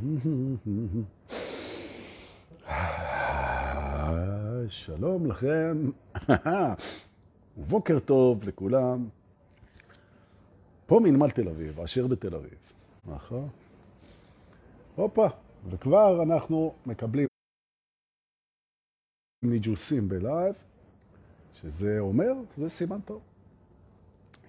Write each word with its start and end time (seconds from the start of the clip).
שלום 4.68 5.26
לכם, 5.26 5.90
ובוקר 7.58 7.98
טוב 7.98 8.44
לכולם. 8.44 9.08
פה 10.86 11.00
מנמל 11.02 11.30
תל 11.30 11.48
אביב, 11.48 11.80
אשר 11.80 12.06
בתל 12.06 12.34
אביב, 12.34 12.58
נכון? 13.04 13.48
הופה, 14.96 15.26
וכבר 15.70 16.22
אנחנו 16.22 16.74
מקבלים 16.86 17.26
ניג'וסים 19.44 20.08
בלייב, 20.08 20.54
שזה 21.54 21.96
אומר, 21.98 22.32
זה 22.56 22.70
סימן 22.70 23.00
טוב. 23.00 23.20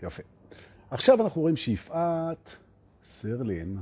יפה. 0.03 0.23
עכשיו 0.91 1.21
אנחנו 1.21 1.41
רואים 1.41 1.55
שיפעת 1.55 2.55
סרלין, 3.03 3.77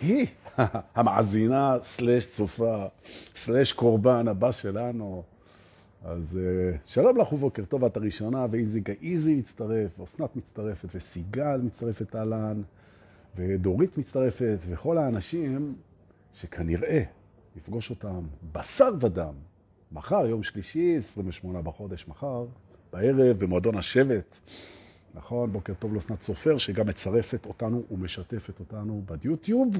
היא 0.00 0.26
המאזינה 0.96 1.76
סלש 1.82 2.26
צופה 2.26 2.86
סלש 3.34 3.72
קורבן 3.72 4.28
הבא 4.28 4.52
שלנו. 4.52 5.22
אז 6.04 6.38
uh, 6.38 6.76
שלום 6.86 7.16
לך 7.16 7.32
ובוקר 7.32 7.64
טוב, 7.64 7.84
את 7.84 7.96
הראשונה, 7.96 8.46
ואיזי 8.50 8.80
גאיזי 8.80 9.34
מצטרף, 9.34 10.00
ואסנת 10.00 10.36
מצטרפת, 10.36 10.88
וסיגל 10.94 11.60
מצטרפת 11.62 12.16
אהלן, 12.16 12.62
ודורית 13.36 13.98
מצטרפת, 13.98 14.58
וכל 14.68 14.98
האנשים 14.98 15.74
שכנראה 16.32 17.02
נפגוש 17.56 17.90
אותם 17.90 18.20
בשר 18.52 18.90
ודם, 19.00 19.34
מחר, 19.92 20.26
יום 20.26 20.42
שלישי, 20.42 20.96
28 20.96 21.62
בחודש, 21.62 22.08
מחר, 22.08 22.46
בערב, 22.92 23.38
במועדון 23.38 23.76
השבט. 23.76 24.36
נכון, 25.14 25.52
בוקר 25.52 25.74
טוב 25.74 25.94
לאסנת 25.94 26.22
סופר, 26.22 26.58
שגם 26.58 26.86
מצרפת 26.86 27.46
אותנו 27.46 27.82
ומשתפת 27.90 28.60
אותנו 28.60 29.02
ביוטיוב, 29.06 29.76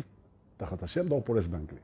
תחת 0.56 0.82
השם 0.82 1.08
דור 1.08 1.22
פולס 1.24 1.46
באנגלית. 1.46 1.82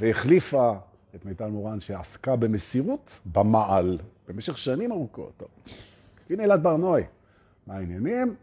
והחליפה 0.00 0.72
את 1.14 1.24
מיטל 1.24 1.46
מורן, 1.46 1.80
שעסקה 1.80 2.36
במסירות 2.36 3.20
במעל 3.32 3.98
במשך 4.28 4.58
שנים 4.58 4.92
ארוכות. 4.92 5.32
טוב. 5.36 5.48
הנה 6.30 6.44
אלעד 6.44 6.62
ברנועי, 6.62 7.04
מה 7.66 7.76
העניינים? 7.76 8.34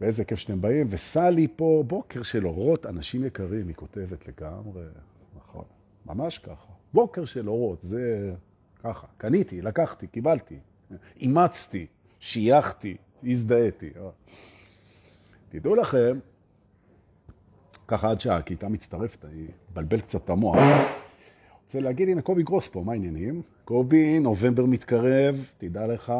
ואיזה 0.00 0.24
כיף 0.24 0.38
שאתם 0.38 0.60
באים. 0.60 0.86
וסלי 0.90 1.48
פה, 1.56 1.84
בוקר 1.86 2.22
של 2.22 2.46
אורות, 2.46 2.86
אנשים 2.86 3.24
יקרים, 3.24 3.68
היא 3.68 3.76
כותבת 3.76 4.28
לגמרי, 4.28 4.82
נכון, 5.36 5.64
ממש 6.06 6.38
ככה. 6.38 6.72
בוקר 6.94 7.24
של 7.24 7.48
אורות, 7.48 7.80
זה 7.80 8.34
ככה. 8.82 9.06
קניתי, 9.18 9.62
לקחתי, 9.62 10.06
קיבלתי, 10.06 10.58
אימצתי, 11.20 11.86
שייכתי, 12.20 12.96
הזדהיתי. 13.24 13.90
תדעו 15.48 15.74
לכם, 15.74 16.18
ככה 17.88 18.10
עד 18.10 18.20
שהכיתה 18.20 18.68
מצטרפת, 18.68 19.24
היא 19.24 19.48
בלבל 19.74 20.00
קצת 20.00 20.24
את 20.24 20.30
המוח. 20.30 20.56
רוצה 21.64 21.80
להגיד, 21.80 22.08
הנה 22.08 22.22
קובי 22.22 22.42
גרוס 22.42 22.68
פה, 22.68 22.82
מה 22.82 22.92
העניינים? 22.92 23.42
קובי, 23.64 24.18
נובמבר 24.18 24.66
מתקרב, 24.66 25.50
תדע 25.58 25.86
לך, 25.86 26.12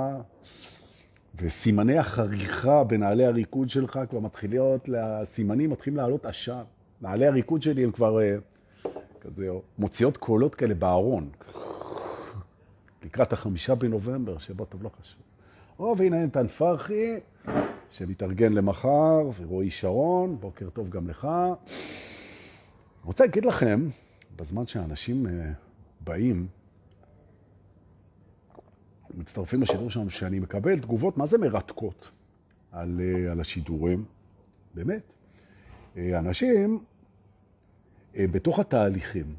וסימני 1.34 1.98
החריכה 1.98 2.84
בנעלי 2.84 3.24
הריקוד 3.24 3.70
שלך 3.70 4.00
כבר 4.10 4.20
מתחילים 4.20 4.62
הסימנים 4.98 5.70
מתחילים 5.70 5.96
לעלות 5.96 6.26
עשן. 6.26 6.62
נעלי 7.00 7.26
הריקוד 7.26 7.62
שלי 7.62 7.84
הם 7.84 7.92
כבר 7.92 8.20
אה, 8.22 8.36
כזה, 9.20 9.48
מוציאות 9.78 10.16
קולות 10.16 10.54
כאלה 10.54 10.74
בארון. 10.74 11.30
לקראת 13.04 13.32
החמישה 13.32 13.74
בנובמבר, 13.74 14.38
שבו 14.38 14.64
טוב 14.64 14.82
לא 14.82 14.90
חשוב. 15.00 15.27
או, 15.78 15.94
והנה 15.98 16.24
נתן 16.26 16.46
פרחי, 16.46 17.14
שמתארגן 17.90 18.52
למחר, 18.52 19.30
ורועי 19.40 19.70
שרון, 19.70 20.36
בוקר 20.40 20.70
טוב 20.70 20.90
גם 20.90 21.08
לך. 21.08 21.28
רוצה 23.04 23.24
להגיד 23.24 23.44
לכם, 23.44 23.88
בזמן 24.36 24.66
שאנשים 24.66 25.26
uh, 25.26 25.30
באים, 26.00 26.46
מצטרפים 29.14 29.62
לשידור 29.62 29.90
שלנו, 29.90 30.10
שאני 30.10 30.38
מקבל 30.38 30.80
תגובות, 30.80 31.18
מה 31.18 31.26
זה 31.26 31.38
מרתקות 31.38 32.10
על, 32.72 33.00
uh, 33.00 33.30
על 33.30 33.40
השידורים? 33.40 34.04
באמת. 34.74 35.12
Uh, 35.94 35.98
אנשים 36.18 36.84
uh, 38.14 38.18
בתוך 38.30 38.58
התהליכים, 38.58 39.34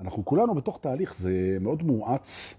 אנחנו 0.00 0.24
כולנו 0.24 0.54
בתוך 0.54 0.78
תהליך, 0.82 1.16
זה 1.16 1.56
מאוד 1.60 1.82
מואץ 1.82 2.54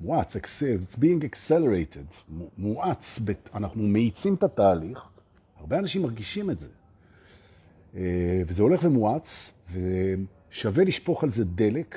מואץ, 0.00 0.36
it's 0.36 0.96
being 0.96 1.24
accelerated, 1.24 2.32
מואץ, 2.58 3.20
אנחנו 3.54 3.82
מאיצים 3.82 4.34
את 4.34 4.42
התהליך, 4.42 5.08
הרבה 5.56 5.78
אנשים 5.78 6.02
מרגישים 6.02 6.50
את 6.50 6.58
זה. 6.58 6.68
אה, 7.94 8.42
וזה 8.46 8.62
הולך 8.62 8.80
ומואץ, 8.84 9.52
ושווה 9.72 10.84
לשפוך 10.84 11.24
על 11.24 11.30
זה 11.30 11.44
דלק, 11.44 11.96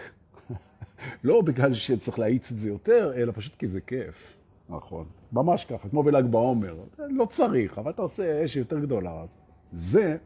לא 1.24 1.41
בגלל 1.41 1.74
שצריך 1.74 2.19
להאיץ 2.19 2.52
את 2.52 2.58
זה 2.58 2.69
יותר, 2.69 3.14
אלא 3.16 3.31
פשוט 3.36 3.56
כי 3.56 3.68
זה 3.68 3.81
כיף. 3.81 4.34
נכון, 4.70 5.06
ממש 5.31 5.66
ככה, 5.66 5.90
כמו 5.90 6.03
בל"ג 6.03 6.25
בעומר. 6.25 6.75
לא 7.00 7.25
צריך, 7.25 7.78
אבל 7.78 7.91
אתה 7.91 8.02
עושה 8.02 8.46
אש 8.46 8.56
יותר 8.56 8.80
גדולה. 8.80 9.25
זה, 9.74 10.18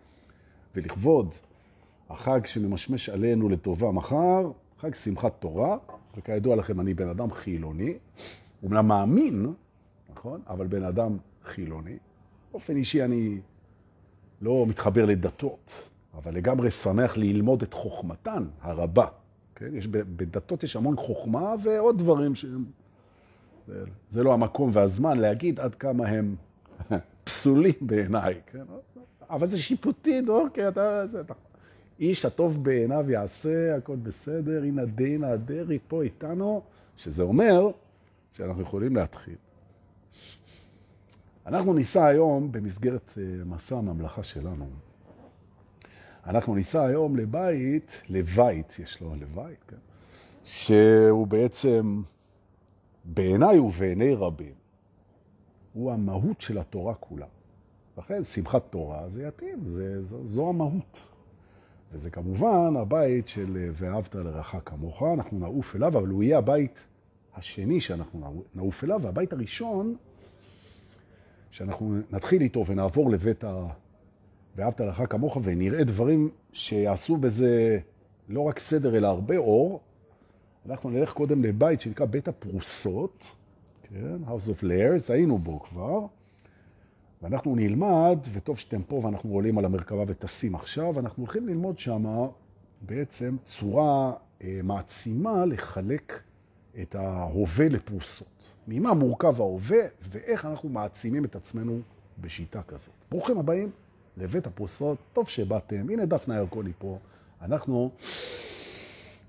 ולכבוד 0.75 1.33
החג 2.09 2.45
שממשמש 2.45 3.09
עלינו 3.09 3.49
לטובה 3.49 3.91
מחר, 3.91 4.51
חג 4.79 4.95
שמחת 4.95 5.33
תורה, 5.39 5.77
וכידוע 6.17 6.55
לכם, 6.55 6.79
אני 6.79 6.93
בן 6.93 7.09
אדם 7.09 7.31
חילוני, 7.31 7.93
אומנם 8.63 8.87
מאמין, 8.87 9.53
נכון? 10.09 10.41
אבל 10.47 10.67
בן 10.67 10.83
אדם 10.83 11.17
חילוני. 11.43 11.97
באופן 12.51 12.75
אישי 12.75 13.03
אני 13.03 13.39
לא 14.41 14.65
מתחבר 14.67 15.05
לדתות, 15.05 15.89
אבל 16.13 16.33
לגמרי 16.33 16.71
שמח 16.71 17.17
ללמוד 17.17 17.61
את 17.61 17.73
חוכמתן 17.73 18.45
הרבה. 18.61 19.07
כן? 19.55 19.75
יש, 19.75 19.87
בדתות 19.87 20.63
יש 20.63 20.75
המון 20.75 20.95
חוכמה 20.95 21.55
ועוד 21.63 21.97
דברים 21.97 22.35
שהם... 22.35 22.65
זה, 23.67 23.83
זה 24.09 24.23
לא 24.23 24.33
המקום 24.33 24.69
והזמן 24.73 25.19
להגיד 25.19 25.59
עד 25.59 25.75
כמה 25.75 26.07
הם 26.07 26.35
פסולים 27.23 27.73
בעיניי, 27.81 28.41
כן? 28.51 28.63
אבל 29.29 29.47
זה 29.47 29.59
שיפוטי, 29.59 30.21
אוקיי, 30.27 30.67
אתה... 30.67 31.03
אתה 31.21 31.33
איש 31.99 32.25
הטוב 32.25 32.63
בעיניו 32.63 33.11
יעשה, 33.11 33.75
הכל 33.75 33.95
בסדר, 33.95 34.63
הנה 34.63 34.85
דינה 34.85 35.29
הדרי 35.29 35.79
פה 35.87 36.03
איתנו, 36.03 36.61
שזה 36.97 37.23
אומר 37.23 37.71
שאנחנו 38.31 38.61
יכולים 38.61 38.95
להתחיל. 38.95 39.35
אנחנו 41.45 41.73
ניסע 41.73 42.05
היום, 42.05 42.51
במסגרת 42.51 43.13
אה, 43.17 43.23
מסע 43.45 43.77
הממלכה 43.77 44.23
שלנו, 44.23 44.65
אנחנו 46.25 46.55
ניסע 46.55 46.85
היום 46.85 47.15
לבית, 47.15 47.91
לבית, 48.09 48.79
יש 48.79 49.01
לו 49.01 49.15
לבית, 49.15 49.63
כן? 49.67 49.77
שהוא 50.43 51.27
בעצם, 51.27 52.01
בעיניי 53.05 53.59
ובעיני 53.59 54.13
רבים, 54.13 54.53
הוא 55.73 55.91
המהות 55.91 56.41
של 56.41 56.57
התורה 56.57 56.93
כולה. 56.93 57.25
לכן 57.97 58.23
שמחת 58.23 58.63
תורה 58.69 59.09
זה 59.09 59.23
יתאים, 59.23 59.59
זה, 59.65 60.03
זו, 60.03 60.27
זו 60.27 60.49
המהות. 60.49 61.16
וזה 61.97 62.09
כמובן 62.09 62.75
הבית 62.75 63.27
של 63.27 63.57
אה, 63.57 63.69
ואהבת 63.73 64.15
לרעך 64.15 64.55
כמוך, 64.65 65.03
אנחנו 65.13 65.39
נעוף 65.39 65.75
אליו, 65.75 65.97
אבל 65.97 66.07
הוא 66.07 66.23
יהיה 66.23 66.37
הבית 66.37 66.79
השני 67.35 67.79
שאנחנו 67.79 68.43
נעוף 68.55 68.83
אליו, 68.83 68.99
והבית 69.03 69.33
הראשון 69.33 69.95
שאנחנו 71.51 71.97
נתחיל 72.11 72.41
איתו 72.41 72.65
ונעבור 72.65 73.11
לבית 73.11 73.43
ה... 73.43 73.67
ואהבת 74.55 74.79
לרעך 74.79 75.01
כמוך, 75.09 75.37
ונראה 75.43 75.83
דברים 75.83 76.29
שיעשו 76.53 77.17
בזה 77.17 77.79
לא 78.29 78.41
רק 78.41 78.59
סדר, 78.59 78.97
אלא 78.97 79.07
הרבה 79.07 79.37
אור. 79.37 79.81
אנחנו 80.69 80.89
נלך 80.89 81.13
קודם 81.13 81.43
לבית 81.43 81.81
שנקרא 81.81 82.05
בית 82.05 82.27
הפרוסות, 82.27 83.35
כן, 83.83 84.17
House 84.27 84.49
of 84.49 84.63
Layers, 84.63 85.13
היינו 85.13 85.37
בו 85.37 85.59
כבר. 85.59 86.05
ואנחנו 87.21 87.55
נלמד, 87.55 88.19
וטוב 88.33 88.59
שאתם 88.59 88.83
פה 88.83 88.95
ואנחנו 89.03 89.33
עולים 89.33 89.57
על 89.57 89.65
המרכבה 89.65 90.03
וטסים 90.07 90.55
עכשיו, 90.55 90.99
אנחנו 90.99 91.23
הולכים 91.23 91.47
ללמוד 91.47 91.79
שם 91.79 92.05
בעצם 92.81 93.35
צורה 93.45 94.13
אה, 94.41 94.59
מעצימה 94.63 95.45
לחלק 95.45 96.21
את 96.81 96.95
ההווה 96.95 97.69
לפרוסות. 97.69 98.53
ממה 98.67 98.93
מורכב 98.93 99.41
ההווה 99.41 99.79
ואיך 100.01 100.45
אנחנו 100.45 100.69
מעצימים 100.69 101.25
את 101.25 101.35
עצמנו 101.35 101.79
בשיטה 102.21 102.61
כזאת. 102.63 102.93
ברוכים 103.11 103.37
הבאים 103.37 103.71
לבית 104.17 104.47
הפרוסות, 104.47 104.97
טוב 105.13 105.27
שבאתם. 105.27 105.89
הנה 105.89 106.05
דפנה 106.05 106.35
ירקוני 106.35 106.71
פה. 106.77 106.97
אנחנו 107.41 107.91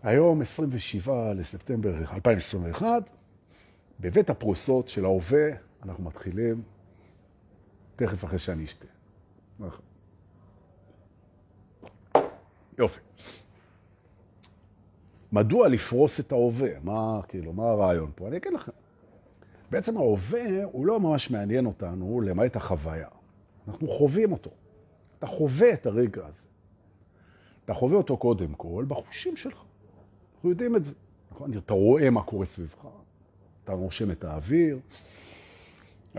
היום 0.03 0.41
27 0.41 1.35
לספטמבר 1.35 1.95
2021, 2.15 3.11
בבית 4.01 4.31
הפרוסות 4.31 4.89
של 4.89 5.05
ההווה 5.05 5.49
אנחנו 5.85 6.05
מתחילים 6.05 6.63
תכף 7.99 8.25
אחרי 8.25 8.39
שאני 8.39 8.65
אשתה. 8.65 8.87
נכון. 9.59 9.81
יופי. 12.79 13.01
מדוע 15.33 15.69
לפרוס 15.69 16.21
את 16.21 16.33
ההווה? 16.33 16.71
מה, 16.83 17.21
כאילו, 17.29 17.53
מה 17.53 17.71
הרעיון 17.71 18.11
פה? 18.15 18.29
אני 18.29 18.37
אגיד 18.37 18.53
לכם. 18.53 18.73
בעצם 19.71 19.97
ההווה 19.97 20.65
הוא 20.65 20.87
לא 20.87 21.01
ממש 21.01 21.31
מעניין 21.31 21.67
אותנו 21.67 22.21
למעט 22.21 22.57
החוויה. 22.57 23.09
אנחנו 23.69 23.89
חווים 23.89 24.33
אותו. 24.33 24.51
אתה 25.19 25.27
חווה 25.27 25.73
את 25.73 25.87
הרגע 25.87 26.27
הזה. 26.27 26.47
אתה 27.65 27.75
חווה 27.75 27.97
אותו 27.97 28.17
קודם 28.17 28.55
כל 28.55 28.85
בחושים 28.89 29.37
שלך. 29.37 29.63
אנחנו 30.35 30.51
יודעים 30.51 30.77
את 30.77 30.85
זה. 30.85 30.95
נכון? 31.31 31.59
אתה 31.59 31.75
רואה 31.75 32.11
מה 32.11 32.23
קורה 32.23 32.47
סביבך, 32.47 32.87
אתה 33.65 33.75
נושם 33.77 34.11
את 34.11 34.25
האוויר, 34.25 34.79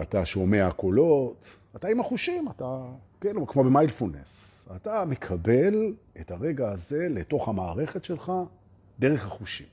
אתה 0.01 0.25
שומע 0.25 0.71
קולות, 0.71 1.45
אתה 1.75 1.87
עם 1.87 1.99
החושים, 1.99 2.49
אתה, 2.49 2.85
כן, 3.21 3.45
כמו 3.47 3.63
במיילפולנס. 3.63 4.65
אתה 4.75 5.05
מקבל 5.05 5.93
את 6.21 6.31
הרגע 6.31 6.71
הזה 6.71 7.07
לתוך 7.09 7.49
המערכת 7.49 8.03
שלך 8.03 8.31
דרך 8.99 9.25
החושים. 9.25 9.67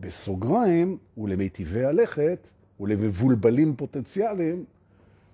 בסוגריים 0.00 0.98
ולמיטיבי 1.18 1.84
הלכת 1.84 2.48
ולמבולבלים 2.80 3.76
פוטנציאליים, 3.76 4.64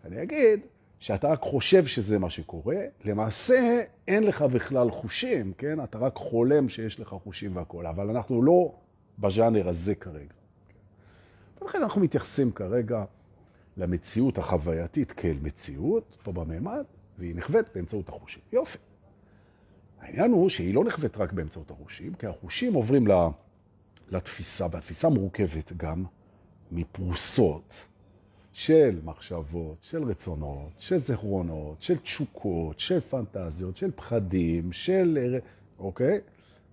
אני 0.04 0.22
אגיד 0.22 0.60
שאתה 0.98 1.28
רק 1.28 1.40
חושב 1.40 1.86
שזה 1.86 2.18
מה 2.18 2.30
שקורה, 2.30 2.76
למעשה 3.04 3.82
אין 4.08 4.24
לך 4.24 4.42
בכלל 4.42 4.90
חושים, 4.90 5.52
כן? 5.58 5.84
אתה 5.84 5.98
רק 5.98 6.16
חולם 6.16 6.68
שיש 6.68 7.00
לך 7.00 7.08
חושים 7.08 7.56
והכול, 7.56 7.86
אבל 7.86 8.10
אנחנו 8.10 8.42
לא 8.42 8.74
בז'אנר 9.18 9.68
הזה 9.68 9.94
כרגע. 9.94 10.34
ולכן 11.62 11.82
אנחנו 11.82 12.00
מתייחסים 12.00 12.52
כרגע 12.52 13.04
למציאות 13.76 14.38
החווייתית 14.38 15.12
כאל 15.12 15.38
מציאות, 15.42 16.16
פה 16.22 16.32
בממד, 16.32 16.84
והיא 17.18 17.34
נחווית 17.34 17.66
באמצעות 17.74 18.08
החושים. 18.08 18.42
יופי. 18.52 18.78
העניין 20.00 20.32
הוא 20.32 20.48
שהיא 20.48 20.74
לא 20.74 20.84
נחווית 20.84 21.16
רק 21.16 21.32
באמצעות 21.32 21.70
החושים, 21.70 22.14
כי 22.14 22.26
החושים 22.26 22.74
עוברים 22.74 23.06
לתפיסה, 24.08 24.66
והתפיסה 24.70 25.08
מורכבת 25.08 25.72
גם 25.76 26.04
מפרוסות 26.72 27.74
של 28.52 29.00
מחשבות, 29.04 29.76
של 29.80 30.04
רצונות, 30.04 30.72
של 30.78 30.96
זכרונות, 30.96 31.82
של 31.82 31.98
תשוקות, 31.98 32.80
של 32.80 33.00
פנטזיות, 33.00 33.76
של 33.76 33.90
פחדים, 33.90 34.72
של... 34.72 35.38
אוקיי? 35.78 36.20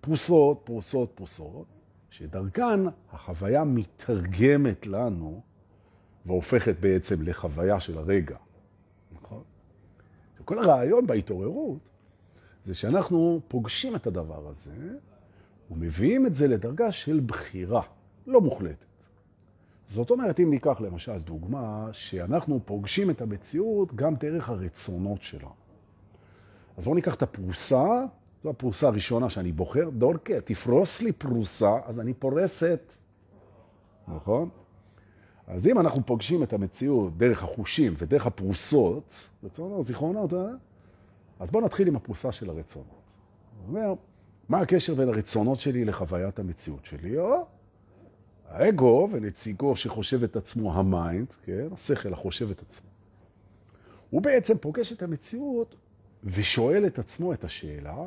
פרוסות, 0.02 0.62
פרוסות, 0.64 1.12
פרוסות, 1.16 1.66
שדרכן 2.10 2.80
החוויה 3.12 3.64
מתרגמת 3.64 4.88
לנו 4.88 5.42
והופכת 6.26 6.76
בעצם 6.80 7.22
לחוויה 7.22 7.80
של 7.80 7.98
הרגע. 7.98 8.38
נכון? 9.14 9.44
כל 10.46 10.58
הרעיון 10.58 11.08
בהתעוררות 11.08 11.80
זה 12.66 12.74
שאנחנו 12.74 13.42
פוגשים 13.48 13.96
את 13.96 14.08
הדבר 14.08 14.48
הזה 14.48 14.72
ומביאים 15.72 16.26
את 16.26 16.36
זה 16.36 16.48
לדרגה 16.48 16.92
של 16.92 17.22
בחירה, 17.26 17.82
לא 18.28 18.42
מוחלטת. 18.42 18.86
זאת 19.90 20.12
אומרת, 20.12 20.40
אם 20.40 20.50
ניקח 20.50 20.82
למשל 20.82 21.20
דוגמה, 21.20 21.88
שאנחנו 21.92 22.60
פוגשים 22.66 23.10
את 23.10 23.22
המציאות 23.22 23.96
גם 23.96 24.16
דרך 24.16 24.50
הרצונות 24.50 25.22
שלה. 25.22 25.50
אז 26.78 26.84
בואו 26.84 26.96
ניקח 26.96 27.16
את 27.16 27.22
הפרוסה, 27.22 28.06
זו 28.44 28.50
הפרוסה 28.50 28.88
הראשונה 28.88 29.30
שאני 29.30 29.52
בוחר, 29.52 29.90
דולקה, 29.90 30.42
תפרוס 30.42 31.02
לי 31.02 31.12
פרוסה, 31.12 31.72
אז 31.86 32.00
אני 32.00 32.14
פורסת, 32.14 32.94
נכון? 34.08 34.50
אז 35.48 35.68
אם 35.68 35.80
אנחנו 35.80 36.06
פוגשים 36.06 36.44
את 36.44 36.54
המציאות 36.54 37.18
דרך 37.18 37.44
החושים 37.44 37.94
ודרך 37.98 38.26
הפרוסות, 38.26 39.04
רצונות, 39.44 39.86
זיכרונות, 39.86 40.34
אה? 40.34 40.48
אז 41.40 41.52
בואו 41.52 41.66
נתחיל 41.66 41.88
עם 41.88 41.96
הפרוסה 41.96 42.32
של 42.32 42.50
הרצונות. 42.50 43.02
זאת 43.60 43.68
אומרת, 43.68 43.98
מה 44.50 44.60
הקשר 44.60 44.96
בין 44.96 45.10
הרצונות 45.10 45.60
שלי 45.60 45.86
לחוויית 45.86 46.40
המציאות 46.40 46.86
שלי? 46.86 47.18
או 47.18 47.46
האגו 48.50 49.10
ונציגו 49.12 49.76
שחושב 49.76 50.24
את 50.24 50.36
עצמו 50.36 50.74
ה 50.74 50.83
mind, 50.83 51.28
כן? 51.44 51.68
השכל 51.72 52.14
החושב 52.14 52.52
את 52.52 52.62
עצמו. 52.62 52.88
הוא 54.10 54.22
בעצם 54.22 54.58
פוגש 54.58 54.94
את 54.94 55.04
המציאות 55.04 55.76
ושואל 56.24 56.86
את 56.86 57.00
עצמו 57.00 57.34
את 57.34 57.44
השאלה, 57.44 57.98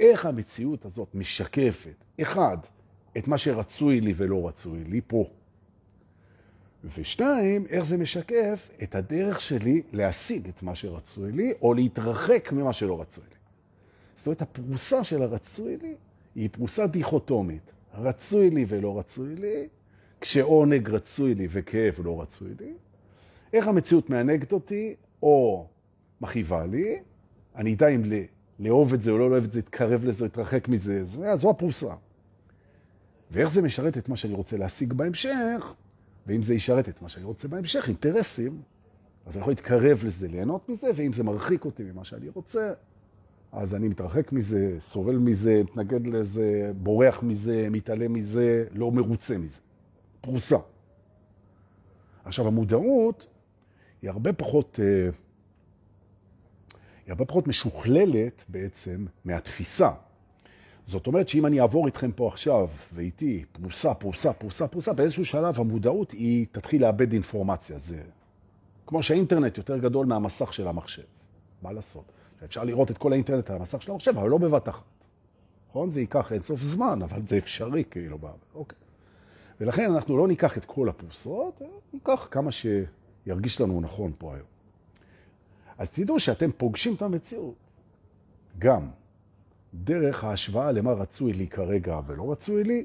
איך 0.00 0.26
המציאות 0.26 0.84
הזאת 0.84 1.14
משקפת, 1.14 2.04
אחד, 2.22 2.58
את 3.18 3.28
מה 3.28 3.38
שרצוי 3.38 4.00
לי 4.00 4.14
ולא 4.16 4.48
רצוי 4.48 4.84
לי 4.84 5.00
פה, 5.06 5.24
ושתיים, 6.84 7.66
איך 7.68 7.84
זה 7.84 7.96
משקף 7.96 8.70
את 8.82 8.94
הדרך 8.94 9.40
שלי 9.40 9.82
להשיג 9.92 10.48
את 10.48 10.62
מה 10.62 10.74
שרצוי 10.74 11.32
לי, 11.32 11.52
או 11.62 11.74
להתרחק 11.74 12.52
ממה 12.52 12.72
שלא 12.72 13.00
רצוי 13.00 13.24
לי. 13.30 13.36
זאת 14.16 14.26
אומרת, 14.26 14.42
הפרוסה 14.42 15.04
של 15.04 15.22
הרצוי 15.22 15.76
לי 15.76 15.94
היא 16.34 16.48
פרוסה 16.52 16.86
דיכוטומית. 16.86 17.72
רצוי 17.94 18.50
לי 18.50 18.64
ולא 18.68 18.98
רצוי 18.98 19.36
לי, 19.36 19.68
כשעונג 20.20 20.90
רצוי 20.90 21.34
לי 21.34 21.48
וכאב 21.50 21.94
לא 22.04 22.22
רצוי 22.22 22.50
לי. 22.60 22.72
איך 23.52 23.68
המציאות 23.68 24.10
מענגת 24.10 24.52
אותי, 24.52 24.94
או 25.22 25.66
מכאיבה 26.20 26.66
לי, 26.66 26.98
אני 27.56 27.74
אדע 27.74 27.88
אם 27.88 28.02
לאהוב 28.58 28.94
את 28.94 29.02
זה 29.02 29.10
או 29.10 29.18
לא 29.18 29.30
לאהוב 29.30 29.44
את 29.44 29.52
זה, 29.52 29.58
להתקרב 29.58 30.04
לזה, 30.04 30.24
להתרחק 30.24 30.68
מזה, 30.68 31.04
זה, 31.04 31.36
זו 31.36 31.50
הפרוסה. 31.50 31.94
ואיך 33.30 33.50
זה 33.50 33.62
משרת 33.62 33.98
את 33.98 34.08
מה 34.08 34.16
שאני 34.16 34.34
רוצה 34.34 34.56
להשיג 34.56 34.92
בהמשך, 34.92 35.74
ואם 36.26 36.42
זה 36.42 36.54
ישרת 36.54 36.88
את 36.88 37.02
מה 37.02 37.08
שאני 37.08 37.24
רוצה 37.24 37.48
בהמשך, 37.48 37.88
אינטרסים, 37.88 38.62
אז 39.26 39.32
אני 39.32 39.40
יכול 39.40 39.50
להתקרב 39.50 40.04
לזה, 40.04 40.28
ליהנות 40.28 40.68
מזה, 40.68 40.90
ואם 40.96 41.12
זה 41.12 41.22
מרחיק 41.22 41.64
אותי 41.64 41.82
ממה 41.82 42.04
שאני 42.04 42.28
רוצה, 42.28 42.72
אז 43.52 43.74
אני 43.74 43.88
מתרחק 43.88 44.32
מזה, 44.32 44.76
סובל 44.80 45.16
מזה, 45.16 45.62
מתנגד 45.64 46.06
לזה, 46.06 46.72
בורח 46.76 47.22
מזה, 47.22 47.68
מתעלם 47.70 48.12
מזה, 48.12 48.64
לא 48.72 48.90
מרוצה 48.92 49.38
מזה. 49.38 49.60
פרוסה. 50.20 50.56
עכשיו, 52.24 52.46
המודעות 52.46 53.26
היא 54.02 54.10
הרבה 54.10 54.32
פחות, 54.32 54.80
אה, 54.82 55.10
היא 57.06 57.12
הרבה 57.12 57.24
פחות 57.24 57.46
משוכללת 57.46 58.44
בעצם 58.48 59.06
מהתפיסה. 59.24 59.90
זאת 60.86 61.06
אומרת 61.06 61.28
שאם 61.28 61.46
אני 61.46 61.60
אעבור 61.60 61.86
איתכם 61.86 62.12
פה 62.12 62.28
עכשיו, 62.28 62.68
ואיתי, 62.92 63.44
פרוסה, 63.52 63.94
פרוסה, 63.94 64.32
פרוסה, 64.32 64.68
פרוסה, 64.68 64.92
באיזשהו 64.92 65.24
שלב 65.24 65.60
המודעות 65.60 66.10
היא 66.10 66.46
תתחיל 66.52 66.82
לאבד 66.82 67.12
אינפורמציה. 67.12 67.78
זה 67.78 68.02
כמו 68.86 69.02
שהאינטרנט 69.02 69.58
יותר 69.58 69.78
גדול 69.78 70.06
מהמסך 70.06 70.52
של 70.52 70.68
המחשב. 70.68 71.02
מה 71.62 71.72
לעשות? 71.72 72.04
אפשר 72.44 72.64
לראות 72.64 72.90
את 72.90 72.98
כל 72.98 73.12
האינטרנט 73.12 73.50
על 73.50 73.56
המסך 73.56 73.82
של 73.82 73.92
המחשב, 73.92 74.18
אבל 74.18 74.28
לא 74.28 74.38
בבת 74.38 74.68
אחת. 74.68 74.82
נכון? 75.70 75.90
זה 75.90 76.00
ייקח 76.00 76.32
אינסוף 76.32 76.62
זמן, 76.62 77.02
אבל 77.02 77.26
זה 77.26 77.38
אפשרי 77.38 77.84
כאילו. 77.90 78.18
אוקיי. 78.54 78.78
ולכן 79.60 79.92
אנחנו 79.92 80.16
לא 80.16 80.28
ניקח 80.28 80.58
את 80.58 80.64
כל 80.64 80.88
הפרוסות, 80.88 81.62
ניקח 81.92 82.28
כמה 82.30 82.50
שירגיש 82.52 83.60
לנו 83.60 83.80
נכון 83.80 84.12
פה 84.18 84.34
היום. 84.34 84.46
אז 85.78 85.90
תדעו 85.90 86.20
שאתם 86.20 86.50
פוגשים 86.56 86.94
את 86.94 87.02
המציאות. 87.02 87.54
גם 88.58 88.88
דרך 89.74 90.24
ההשוואה 90.24 90.72
למה 90.72 90.92
רצוי 90.92 91.32
לי 91.32 91.46
כרגע 91.46 92.00
ולא 92.06 92.32
רצוי 92.32 92.64
לי, 92.64 92.84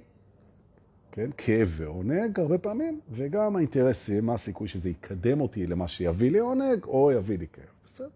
כן? 1.11 1.29
כאב 1.37 1.73
ועונג 1.77 2.39
הרבה 2.39 2.57
פעמים, 2.57 2.99
וגם 3.11 3.55
האינטרסים, 3.55 4.25
מה 4.25 4.33
הסיכוי 4.33 4.67
שזה 4.67 4.89
יקדם 4.89 5.41
אותי 5.41 5.67
למה 5.67 5.87
שיביא 5.87 6.31
לי 6.31 6.39
עונג 6.39 6.83
או 6.83 7.11
יביא 7.11 7.37
לי 7.37 7.47
כאב. 7.53 7.65
בסדר? 7.85 8.07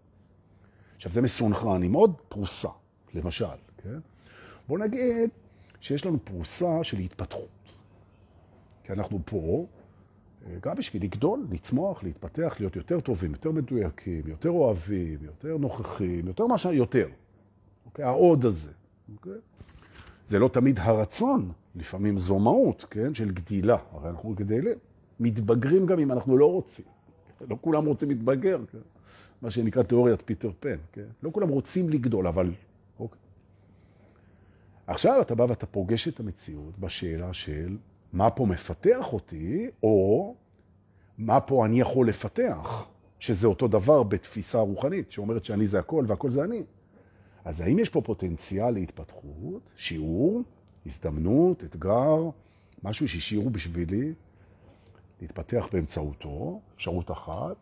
עכשיו, 0.96 1.12
זה 1.12 1.22
מסונכרן 1.22 1.82
עם 1.82 1.92
עוד 1.92 2.14
פרוסה, 2.28 2.68
למשל, 3.14 3.44
כן? 3.76 3.98
בואו 4.68 4.78
נגיד 4.78 5.30
שיש 5.80 6.06
לנו 6.06 6.18
פרוסה 6.24 6.84
של 6.84 6.98
התפתחות. 6.98 7.48
כי 8.84 8.92
אנחנו 8.92 9.18
פה 9.24 9.66
גם 10.60 10.76
בשביל 10.76 11.02
לגדול, 11.02 11.46
לצמוח, 11.50 12.04
להתפתח, 12.04 12.56
להיות 12.58 12.76
יותר 12.76 13.00
טובים, 13.00 13.32
יותר 13.32 13.50
מדויקים, 13.50 14.22
יותר 14.26 14.50
אוהבים, 14.50 15.18
יותר 15.22 15.56
נוכחים, 15.56 16.26
יותר 16.26 16.46
מה 16.46 16.58
שיותר. 16.58 17.08
אוקיי? 17.92 18.04
העוד 18.04 18.44
הזה. 18.44 18.70
אוקיי? 19.14 19.32
זה 20.26 20.38
לא 20.38 20.48
תמיד 20.48 20.78
הרצון, 20.78 21.52
לפעמים 21.76 22.18
זו 22.18 22.38
מהות, 22.38 22.84
כן? 22.90 23.14
של 23.14 23.30
גדילה. 23.30 23.76
הרי 23.92 24.10
אנחנו 24.10 24.34
גדלים, 24.34 24.78
מתבגרים 25.20 25.86
גם 25.86 25.98
אם 25.98 26.12
אנחנו 26.12 26.38
לא 26.38 26.50
רוצים. 26.50 26.84
לא 27.48 27.56
כולם 27.60 27.86
רוצים 27.86 28.08
להתבגר, 28.08 28.58
כן? 28.72 28.78
מה 29.42 29.50
שנקרא 29.50 29.82
תיאוריית 29.82 30.22
פיטר 30.24 30.50
פן, 30.60 30.76
כן? 30.92 31.06
לא 31.22 31.30
כולם 31.32 31.48
רוצים 31.48 31.88
לגדול, 31.88 32.26
אבל... 32.26 32.50
אוקיי. 32.98 33.18
עכשיו 34.86 35.20
אתה 35.20 35.34
בא 35.34 35.42
ואתה 35.42 35.66
פוגש 35.66 36.08
את 36.08 36.20
המציאות 36.20 36.78
בשאלה 36.78 37.32
של 37.32 37.76
מה 38.12 38.30
פה 38.30 38.46
מפתח 38.46 39.12
אותי, 39.12 39.70
או 39.82 40.34
מה 41.18 41.40
פה 41.40 41.66
אני 41.66 41.80
יכול 41.80 42.08
לפתח, 42.08 42.86
שזה 43.18 43.46
אותו 43.46 43.68
דבר 43.68 44.02
בתפיסה 44.02 44.58
רוחנית, 44.58 45.12
שאומרת 45.12 45.44
שאני 45.44 45.66
זה 45.66 45.78
הכל 45.78 46.04
והכל 46.08 46.30
זה 46.30 46.44
אני. 46.44 46.62
אז 47.44 47.60
האם 47.60 47.78
יש 47.78 47.88
פה 47.88 48.00
פוטנציאל 48.00 48.70
להתפתחות, 48.70 49.70
שיעור, 49.76 50.42
הזדמנות, 50.86 51.64
אתגר, 51.64 52.30
משהו 52.84 53.08
שהשאירו 53.08 53.50
בשבילי 53.50 54.12
להתפתח 55.20 55.68
באמצעותו, 55.72 56.60
אפשרות 56.76 57.10
אחת, 57.10 57.56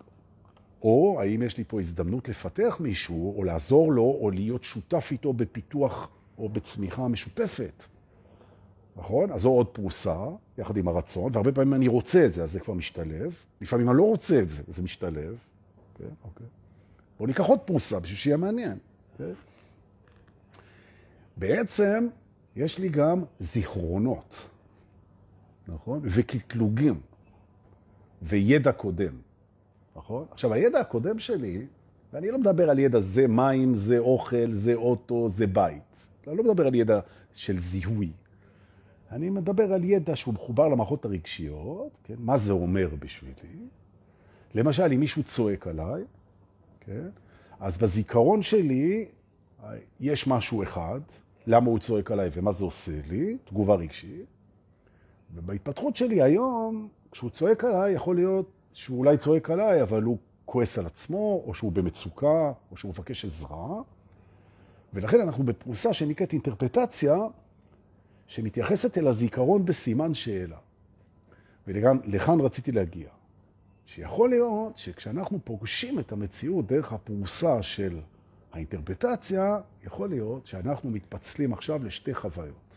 או 0.82 1.20
האם 1.20 1.42
יש 1.42 1.58
לי 1.58 1.64
פה 1.68 1.80
הזדמנות 1.80 2.28
לפתח 2.28 2.76
מישהו, 2.80 3.38
או 3.38 3.44
לעזור 3.44 3.92
לו, 3.92 4.18
או 4.20 4.30
להיות 4.30 4.62
שותף 4.62 5.08
איתו 5.12 5.32
בפיתוח 5.32 6.08
או 6.38 6.48
בצמיחה 6.48 7.08
משותפת. 7.08 7.82
נכון? 8.96 9.32
אז 9.32 9.40
זו 9.40 9.48
עוד 9.48 9.66
פרוסה, 9.66 10.24
יחד 10.58 10.76
עם 10.76 10.88
הרצון, 10.88 11.30
והרבה 11.34 11.52
פעמים 11.52 11.74
אני 11.74 11.88
רוצה 11.88 12.26
את 12.26 12.32
זה, 12.32 12.42
אז 12.42 12.52
זה 12.52 12.60
כבר 12.60 12.74
משתלב. 12.74 13.34
לפעמים 13.60 13.90
אני 13.90 13.98
לא 13.98 14.02
רוצה 14.02 14.40
את 14.40 14.48
זה, 14.48 14.62
זה 14.68 14.82
משתלב. 14.82 15.38
כן, 15.94 16.04
אוקיי. 16.24 16.46
בואו 17.18 17.26
ניקח 17.26 17.44
עוד 17.44 17.58
פרוסה 17.58 18.00
בשביל 18.00 18.18
שיהיה 18.18 18.36
מעניין. 18.36 18.78
כן? 19.18 19.32
בעצם 21.40 22.08
יש 22.56 22.78
לי 22.78 22.88
גם 22.88 23.24
זיכרונות, 23.38 24.48
נכון? 25.68 26.00
וקטלוגים, 26.04 27.00
וידע 28.22 28.72
קודם, 28.72 29.12
נכון? 29.96 30.26
עכשיו, 30.30 30.52
הידע 30.52 30.80
הקודם 30.80 31.18
שלי, 31.18 31.66
ואני 32.12 32.30
לא 32.30 32.38
מדבר 32.38 32.70
על 32.70 32.78
ידע 32.78 33.00
זה 33.00 33.26
מים, 33.26 33.74
זה 33.74 33.98
אוכל, 33.98 34.52
זה 34.52 34.74
אוטו, 34.74 35.28
זה 35.28 35.46
בית. 35.46 35.82
אני 36.26 36.36
לא 36.36 36.44
מדבר 36.44 36.66
על 36.66 36.74
ידע 36.74 37.00
של 37.34 37.58
זיהוי. 37.58 38.12
אני 39.10 39.30
מדבר 39.30 39.72
על 39.72 39.84
ידע 39.84 40.16
שהוא 40.16 40.34
מחובר 40.34 40.68
למערכות 40.68 41.04
הרגשיות, 41.04 41.92
כן? 42.04 42.14
מה 42.18 42.38
זה 42.38 42.52
אומר 42.52 42.88
בשבילי. 42.98 43.66
למשל, 44.54 44.92
אם 44.92 45.00
מישהו 45.00 45.22
צועק 45.22 45.66
עליי, 45.66 46.04
כן? 46.80 47.08
אז 47.60 47.78
בזיכרון 47.78 48.42
שלי 48.42 49.08
יש 50.00 50.26
משהו 50.26 50.62
אחד, 50.62 51.00
למה 51.46 51.70
הוא 51.70 51.78
צועק 51.78 52.10
עליי 52.10 52.30
ומה 52.32 52.52
זה 52.52 52.64
עושה 52.64 52.92
לי, 53.08 53.36
תגובה 53.44 53.74
רגשית. 53.74 54.26
ובהתפתחות 55.34 55.96
שלי 55.96 56.22
היום, 56.22 56.88
כשהוא 57.10 57.30
צועק 57.30 57.64
עליי, 57.64 57.92
יכול 57.92 58.16
להיות 58.16 58.50
שהוא 58.72 58.98
אולי 58.98 59.16
צועק 59.16 59.50
עליי, 59.50 59.82
אבל 59.82 60.02
הוא 60.02 60.18
כועס 60.44 60.78
על 60.78 60.86
עצמו, 60.86 61.42
או 61.46 61.54
שהוא 61.54 61.72
במצוקה, 61.72 62.52
או 62.70 62.76
שהוא 62.76 62.88
מבקש 62.88 63.24
עזרה. 63.24 63.82
ולכן 64.94 65.20
אנחנו 65.20 65.44
בפרוסה 65.44 65.92
שנקראת 65.92 66.32
אינטרפטציה, 66.32 67.16
שמתייחסת 68.26 68.98
אל 68.98 69.06
הזיכרון 69.06 69.64
בסימן 69.64 70.14
שאלה. 70.14 70.58
ולכאן 71.66 72.40
רציתי 72.40 72.72
להגיע. 72.72 73.08
שיכול 73.86 74.30
להיות 74.30 74.76
שכשאנחנו 74.76 75.38
פוגשים 75.44 75.98
את 75.98 76.12
המציאות 76.12 76.66
דרך 76.66 76.92
הפרוסה 76.92 77.62
של 77.62 78.00
האינטרפטציה, 78.52 79.60
יכול 79.84 80.08
להיות 80.08 80.46
שאנחנו 80.46 80.90
מתפצלים 80.90 81.52
עכשיו 81.52 81.84
לשתי 81.84 82.14
חוויות. 82.14 82.76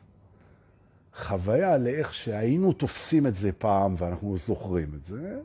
חוויה 1.15 1.77
לאיך 1.77 2.13
שהיינו 2.13 2.73
תופסים 2.73 3.27
את 3.27 3.35
זה 3.35 3.51
פעם 3.51 3.95
ואנחנו 3.97 4.37
זוכרים 4.37 4.91
את 4.95 5.05
זה, 5.05 5.39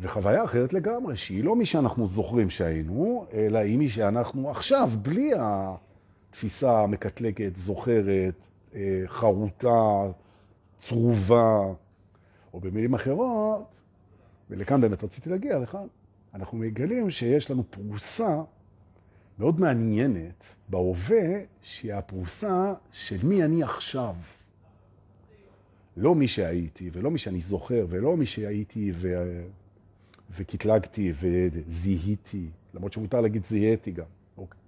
וחוויה 0.00 0.44
אחרת 0.44 0.72
לגמרי, 0.72 1.16
שהיא 1.16 1.44
לא 1.44 1.56
מי 1.56 1.66
שאנחנו 1.66 2.06
זוכרים 2.06 2.50
שהיינו, 2.50 3.26
אלא 3.32 3.58
היא 3.58 3.78
מי 3.78 3.88
שאנחנו 3.88 4.50
עכשיו, 4.50 4.90
בלי 5.02 5.30
התפיסה 5.38 6.82
המקטלגת, 6.82 7.56
זוכרת, 7.56 8.34
אה, 8.74 9.02
חרוטה, 9.06 10.06
צרובה, 10.76 11.60
או 12.54 12.60
במילים 12.60 12.94
אחרות, 12.94 13.80
ולכאן 14.50 14.80
באמת 14.80 15.04
רציתי 15.04 15.30
להגיע, 15.30 15.58
לכאן, 15.58 15.86
אנחנו 16.34 16.58
מגלים 16.58 17.10
שיש 17.10 17.50
לנו 17.50 17.62
פרוסה 17.70 18.42
מאוד 19.38 19.60
מעניינת 19.60 20.44
בהווה, 20.68 21.40
שהיא 21.62 21.94
הפרוסה 21.94 22.74
של 22.92 23.26
מי 23.26 23.44
אני 23.44 23.62
עכשיו. 23.62 24.14
לא 25.96 26.14
מי 26.14 26.28
שהייתי, 26.28 26.90
ולא 26.92 27.10
מי 27.10 27.18
שאני 27.18 27.40
זוכר, 27.40 27.86
ולא 27.88 28.16
מי 28.16 28.26
שהייתי 28.26 28.92
ו... 28.94 29.08
וקטלגתי 30.30 31.12
וזיהיתי, 31.20 32.46
למרות 32.74 32.92
שמותר 32.92 33.20
להגיד 33.20 33.42
זיהיתי 33.50 33.90
גם. 33.90 34.04
אוקיי. 34.38 34.60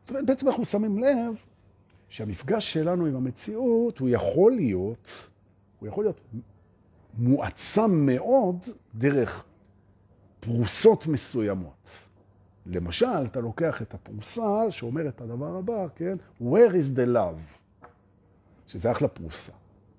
זאת 0.00 0.10
אומרת, 0.10 0.26
בעצם 0.26 0.48
אנחנו 0.48 0.64
שמים 0.64 0.98
לב 0.98 1.34
שהמפגש 2.08 2.72
שלנו 2.72 3.06
עם 3.06 3.16
המציאות 3.16 3.98
הוא 3.98 4.08
יכול 4.08 4.52
להיות, 4.52 5.30
הוא 5.78 5.88
יכול 5.88 6.04
להיות 6.04 6.20
מועצם 7.18 7.90
מאוד 8.06 8.56
דרך 8.94 9.44
פרוסות 10.40 11.06
מסוימות. 11.06 11.88
למשל, 12.66 13.26
אתה 13.30 13.40
לוקח 13.40 13.82
את 13.82 13.94
הפרוסה 13.94 14.70
שאומר 14.70 15.08
את 15.08 15.20
הדבר 15.20 15.56
הבא, 15.56 15.86
כן? 15.96 16.16
Where 16.42 16.72
is 16.72 16.96
the 16.96 17.16
love? 17.16 17.86
שזה 18.66 18.90
אחלה 18.90 19.08
פרוסה. 19.08 19.52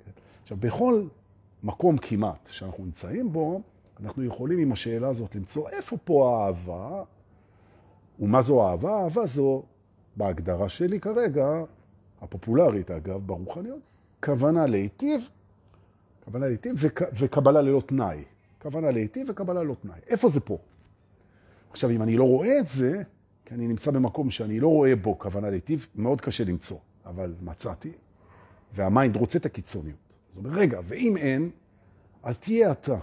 כן? 0.06 0.12
עכשיו, 0.42 0.58
בכל 0.58 1.04
מקום 1.64 1.98
כמעט 1.98 2.48
שאנחנו 2.52 2.86
נמצאים 2.86 3.34
בו, 3.34 3.62
אנחנו 4.00 4.24
יכולים 4.24 4.60
עם 4.60 4.72
השאלה 4.72 5.08
הזאת 5.08 5.36
למצוא 5.36 5.70
איפה 5.70 5.98
פה 5.98 6.38
האהבה, 6.38 7.04
ומה 8.20 8.42
זו 8.42 8.70
אהבה? 8.70 9.04
אהבה 9.04 9.26
זו, 9.26 9.64
בהגדרה 10.16 10.70
שלי 10.70 11.00
כרגע, 11.00 11.64
הפופולרית 12.22 12.92
אגב, 12.92 13.28
ברוחניות, 13.28 13.80
כוונה 14.24 14.66
להיטיב, 14.66 15.30
כוונה 16.26 16.48
להיטיב 16.48 16.76
וק, 16.80 17.02
וקבלה 17.20 17.62
ללא 17.62 17.82
תנאי. 17.86 18.24
כוונה 18.62 18.92
להיטיב 18.92 19.28
וקבלה 19.30 19.64
ללא 19.64 19.76
תנאי. 19.82 20.00
איפה 20.08 20.30
זה 20.30 20.40
פה? 20.40 20.58
עכשיו, 21.72 21.90
אם 21.90 22.02
אני 22.02 22.18
לא 22.18 22.24
רואה 22.24 22.60
את 22.60 22.68
זה, 22.68 23.02
כי 23.46 23.54
אני 23.54 23.68
נמצא 23.68 23.92
במקום 23.92 24.30
שאני 24.30 24.60
לא 24.60 24.68
רואה 24.68 24.96
בו 24.96 25.20
כוונה 25.20 25.50
להיטיב, 25.50 25.88
מאוד 25.96 26.22
קשה 26.22 26.44
למצוא, 26.44 26.78
אבל 27.06 27.34
מצאתי, 27.42 27.92
והמיינד 28.74 29.16
רוצה 29.16 29.38
את 29.38 29.46
הקיצוניות. 29.46 29.98
זאת 30.30 30.38
אומרת, 30.38 30.54
רגע, 30.58 30.80
ואם 30.84 31.18
אין, 31.18 31.50
אז 32.24 32.38
תהיה 32.38 32.72
אתה. 32.72 32.98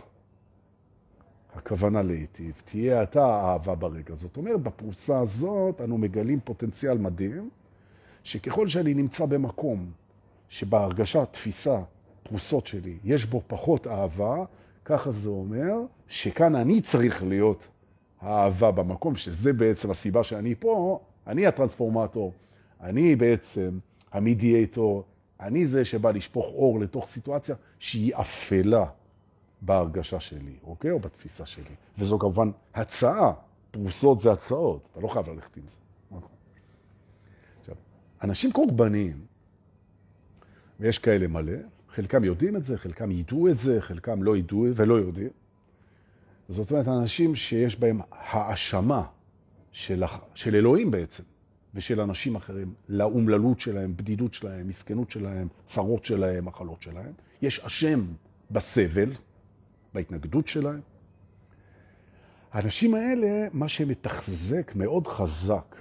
הכוונה 1.54 2.02
להיטיב, 2.02 2.62
תהיה 2.64 3.02
אתה 3.02 3.24
האהבה 3.26 3.74
ברגע. 3.74 4.14
זאת 4.14 4.36
אומרת, 4.36 4.60
בפרוסה 4.60 5.18
הזאת 5.18 5.80
אנו 5.80 5.98
מגלים 5.98 6.40
פוטנציאל 6.44 6.98
מדהים, 6.98 7.50
שככל 8.22 8.68
שאני 8.68 8.94
נמצא 8.94 9.26
במקום 9.26 9.90
שבהרגשה, 10.48 11.26
תפיסה, 11.26 11.80
פרוסות 12.22 12.66
שלי, 12.66 12.98
יש 13.04 13.24
בו 13.26 13.42
פחות 13.46 13.86
אהבה, 13.86 14.44
ככה 14.84 15.10
זה 15.10 15.28
אומר 15.28 15.74
שכאן 16.08 16.54
אני 16.54 16.80
צריך 16.80 17.22
להיות 17.22 17.66
האהבה 18.20 18.70
במקום, 18.70 19.16
שזה 19.16 19.52
בעצם 19.52 19.90
הסיבה 19.90 20.22
שאני 20.22 20.54
פה, 20.54 21.00
אני 21.26 21.46
הטרנספורמטור, 21.46 22.32
אני 22.80 23.16
בעצם 23.16 23.78
המדיאטור, 24.12 25.04
אני 25.40 25.66
זה 25.66 25.84
שבא 25.84 26.10
לשפוך 26.10 26.46
אור 26.46 26.80
לתוך 26.80 27.08
סיטואציה 27.08 27.54
שהיא 27.78 28.14
אפלה 28.14 28.84
בהרגשה 29.60 30.20
שלי, 30.20 30.56
אוקיי? 30.62 30.90
או 30.90 30.98
בתפיסה 30.98 31.46
שלי. 31.46 31.74
וזו 31.98 32.18
כמובן 32.18 32.50
הצעה, 32.74 33.32
פרוסות 33.70 34.20
זה 34.20 34.32
הצעות, 34.32 34.88
אתה 34.92 35.00
לא 35.00 35.08
חייב 35.08 35.28
ללכת 35.28 35.56
עם 35.56 35.62
זה. 35.66 35.76
נכון. 36.10 36.28
עכשיו, 37.60 37.74
אנשים 38.22 38.52
קורבניים, 38.52 39.20
ויש 40.80 40.98
כאלה 40.98 41.26
מלא, 41.26 41.52
חלקם 41.88 42.24
יודעים 42.24 42.56
את 42.56 42.64
זה, 42.64 42.78
חלקם 42.78 43.10
ידעו 43.10 43.48
את 43.48 43.58
זה, 43.58 43.80
חלקם 43.80 44.22
לא 44.22 44.36
ידעו 44.36 44.66
ולא 44.74 44.94
יודעים. 44.94 45.30
זאת 46.48 46.70
אומרת, 46.70 46.88
אנשים 46.88 47.36
שיש 47.36 47.76
בהם 47.76 48.00
האשמה 48.10 49.06
של, 49.72 50.04
של 50.34 50.54
אלוהים 50.54 50.90
בעצם, 50.90 51.22
ושל 51.74 52.00
אנשים 52.00 52.36
אחרים, 52.36 52.74
לאומללות 52.88 53.60
שלהם, 53.60 53.96
בדידות 53.96 54.34
שלהם, 54.34 54.68
מסכנות 54.68 55.10
שלהם, 55.10 55.48
צרות 55.64 56.04
שלהם, 56.04 56.44
מחלות 56.44 56.82
שלהם. 56.82 57.12
יש 57.42 57.60
אשם 57.60 58.04
בסבל, 58.50 59.12
בהתנגדות 59.94 60.48
שלהם. 60.48 60.80
האנשים 62.52 62.94
האלה, 62.94 63.48
מה 63.52 63.68
שמתחזק 63.68 64.72
מאוד 64.74 65.06
חזק 65.06 65.76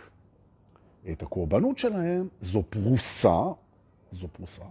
את 1.11 1.23
הקורבנות 1.23 1.77
שלהם, 1.77 2.27
זו 2.41 2.63
פרוסה, 2.69 3.41
זו 4.11 4.27
פרוסה, 4.27 4.63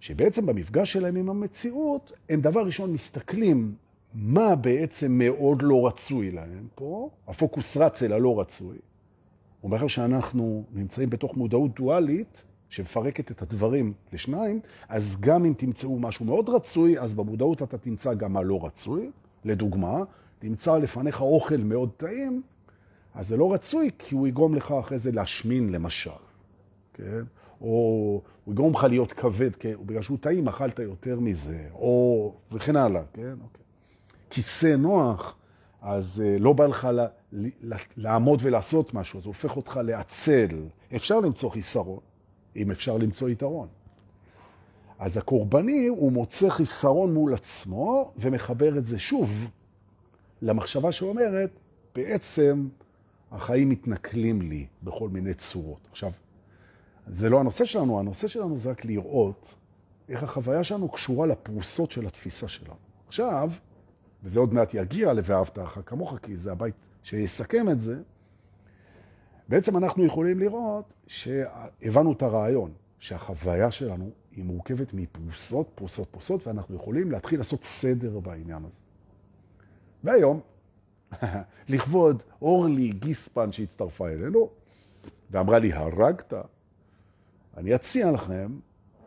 שבעצם 0.00 0.46
במפגש 0.46 0.92
שלהם 0.92 1.16
עם 1.16 1.30
המציאות, 1.30 2.12
הם 2.28 2.40
דבר 2.40 2.60
ראשון 2.60 2.92
מסתכלים 2.92 3.74
מה 4.14 4.56
בעצם 4.56 5.12
מאוד 5.12 5.62
לא 5.62 5.86
רצוי 5.86 6.30
להם 6.30 6.66
פה, 6.74 7.10
הפוקוס 7.28 7.76
רץ 7.76 8.02
אל 8.02 8.12
הלא 8.12 8.40
רצוי. 8.40 8.78
ומאחר 9.64 9.86
שאנחנו 9.86 10.64
נמצאים 10.72 11.10
בתוך 11.10 11.36
מודעות 11.36 11.74
דואלית, 11.74 12.44
שמפרקת 12.68 13.30
את 13.30 13.42
הדברים 13.42 13.92
לשניים, 14.12 14.60
אז 14.88 15.16
גם 15.20 15.44
אם 15.44 15.54
תמצאו 15.56 15.98
משהו 15.98 16.24
מאוד 16.24 16.48
רצוי, 16.48 16.98
אז 16.98 17.14
במודעות 17.14 17.62
אתה 17.62 17.78
תמצא 17.78 18.14
גם 18.14 18.32
מה 18.32 18.42
לא 18.42 18.64
רצוי. 18.64 19.10
לדוגמה, 19.44 20.02
תמצא 20.38 20.78
לפניך 20.78 21.20
אוכל 21.20 21.56
מאוד 21.56 21.90
טעים, 21.96 22.42
אז 23.14 23.28
זה 23.28 23.36
לא 23.36 23.52
רצוי, 23.52 23.90
כי 23.98 24.14
הוא 24.14 24.26
יגרום 24.26 24.54
לך 24.54 24.74
אחרי 24.80 24.98
זה 24.98 25.12
להשמין 25.12 25.72
למשל, 25.72 26.10
כן? 26.94 27.22
או 27.60 28.22
הוא 28.44 28.52
יגרום 28.52 28.72
לך 28.72 28.84
להיות 28.84 29.12
כבד, 29.12 29.56
כן? 29.56 29.74
בגלל 29.86 30.02
שהוא 30.02 30.18
טעים, 30.18 30.48
אכלת 30.48 30.78
יותר 30.78 31.20
מזה, 31.20 31.64
או 31.72 32.34
וכן 32.52 32.76
הלאה, 32.76 33.02
כן? 33.12 33.32
אוקיי. 33.42 33.64
כיסא 34.30 34.76
נוח, 34.76 35.36
אז 35.82 36.22
uh, 36.24 36.42
לא 36.42 36.52
בא 36.52 36.66
לך 36.66 36.88
לעמוד 37.96 38.38
ולעשות 38.42 38.94
משהו, 38.94 39.20
הוא 39.20 39.26
הופך 39.26 39.56
אותך 39.56 39.80
לעצל. 39.84 40.48
אפשר 40.96 41.20
למצוא 41.20 41.50
חיסרון, 41.50 42.00
אם 42.56 42.70
אפשר 42.70 42.96
למצוא 42.96 43.28
יתרון. 43.28 43.68
אז 44.98 45.16
הקורבני 45.16 45.86
הוא 45.86 46.12
מוצא 46.12 46.48
חיסרון 46.48 47.14
מול 47.14 47.34
עצמו 47.34 48.12
ומחבר 48.16 48.78
את 48.78 48.86
זה 48.86 48.98
שוב 48.98 49.50
למחשבה 50.42 50.92
שאומרת, 50.92 51.50
בעצם 51.94 52.68
החיים 53.30 53.68
מתנכלים 53.68 54.42
לי 54.42 54.66
בכל 54.82 55.08
מיני 55.08 55.34
צורות. 55.34 55.88
עכשיו, 55.90 56.12
זה 57.06 57.28
לא 57.28 57.40
הנושא 57.40 57.64
שלנו, 57.64 57.98
הנושא 57.98 58.28
שלנו 58.28 58.56
זה 58.56 58.70
רק 58.70 58.84
לראות 58.84 59.54
איך 60.08 60.22
החוויה 60.22 60.64
שלנו 60.64 60.88
קשורה 60.88 61.26
לפרוסות 61.26 61.90
של 61.90 62.06
התפיסה 62.06 62.48
שלנו. 62.48 62.74
עכשיו, 63.06 63.50
וזה 64.22 64.40
עוד 64.40 64.54
מעט 64.54 64.74
יגיע 64.74 65.12
ל"ואהבת 65.12 65.58
אחר 65.58 65.82
כמוך", 65.82 66.14
כי 66.22 66.36
זה 66.36 66.52
הבית 66.52 66.74
שיסכם 67.02 67.68
את 67.68 67.80
זה, 67.80 68.00
בעצם 69.48 69.76
אנחנו 69.76 70.04
יכולים 70.04 70.38
לראות 70.38 70.94
שהבנו 71.06 72.12
את 72.12 72.22
הרעיון, 72.22 72.72
שהחוויה 72.98 73.70
שלנו 73.70 74.10
היא 74.32 74.44
מורכבת 74.44 74.94
מפרוסות, 74.94 75.70
פרוסות, 75.74 76.08
פרוסות, 76.10 76.46
ואנחנו 76.46 76.76
יכולים 76.76 77.10
להתחיל 77.10 77.40
לעשות 77.40 77.64
סדר 77.64 78.20
בעניין 78.20 78.64
הזה. 78.64 78.80
והיום, 80.04 80.40
לכבוד 81.68 82.22
אורלי 82.42 82.88
גיספן 82.88 83.52
שהצטרפה 83.52 84.08
אלינו, 84.08 84.50
ואמרה 85.30 85.58
לי, 85.58 85.72
הרגת, 85.72 86.34
אני 87.56 87.74
אציע 87.74 88.10
לכם 88.10 88.58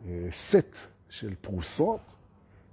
אה, 0.06 0.26
סט 0.30 0.76
של 1.08 1.34
פרוסות, 1.40 2.00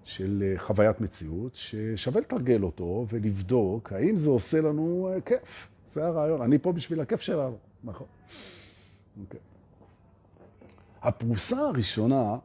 של 0.10 0.44
אה, 0.46 0.60
חוויית 0.60 1.02
מציאות, 1.02 1.56
ששווה 1.56 2.22
לתרגל 2.22 2.64
אותו 2.64 3.06
ולבדוק 3.10 3.94
האם 3.94 4.16
זה 4.16 4.30
עושה 4.30 4.62
לנו 4.62 5.10
אה, 5.14 5.22
כיף. 5.22 5.70
זה 5.92 6.06
הרעיון. 6.06 6.42
אני 6.42 6.58
פה 6.58 6.72
בשביל 6.72 7.02
הכיף 7.02 7.22
שלנו, 7.22 7.58
נכון. 7.84 8.08
Okay. 8.08 9.22
אוקיי. 9.22 9.40
הפרוסה 11.02 11.60
הראשונה, 11.60 12.36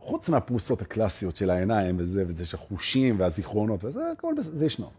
חוץ 0.00 0.28
מהפרוסות 0.28 0.82
הקלאסיות 0.82 1.36
של 1.36 1.50
העיניים 1.50 1.96
וזה, 1.98 2.24
וזה 2.26 2.46
של 2.46 2.56
החושים 2.56 3.20
והזיכרונות 3.20 3.84
וזה, 3.84 4.10
הכל 4.12 4.34
זה 4.40 4.66
ישנו. 4.66 4.90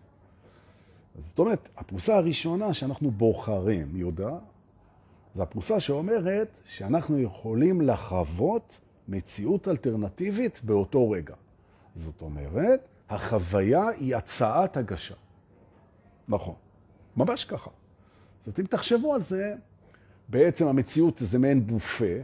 זאת 1.18 1.40
אומרת, 1.40 1.70
הפרוסה 1.78 2.16
הראשונה 2.18 2.74
שאנחנו 2.74 3.12
בוחרים, 3.12 3.96
יהודה, 3.96 4.38
זו 5.34 5.44
הפרוסה 5.44 5.80
שאומרת 5.80 6.62
שאנחנו 6.66 7.20
יכולים 7.20 7.82
לחוות 7.82 8.82
מציאות 9.08 9.68
אלטרנטיבית 9.68 10.62
באותו 10.64 11.10
רגע. 11.10 11.34
זאת 11.96 12.22
אומרת, 12.22 12.88
החוויה 13.10 13.88
היא 13.88 14.16
הצעת 14.16 14.78
הגשה. 14.78 15.16
נכון, 16.28 16.56
ממש 17.16 17.46
ככה. 17.46 17.70
זאת 18.46 18.60
אם 18.60 18.66
תחשבו 18.66 19.14
על 19.14 19.22
זה, 19.22 19.56
בעצם 20.30 20.68
המציאות 20.68 21.18
זה 21.18 21.40
מעין 21.40 21.68
בופה, 21.68 22.16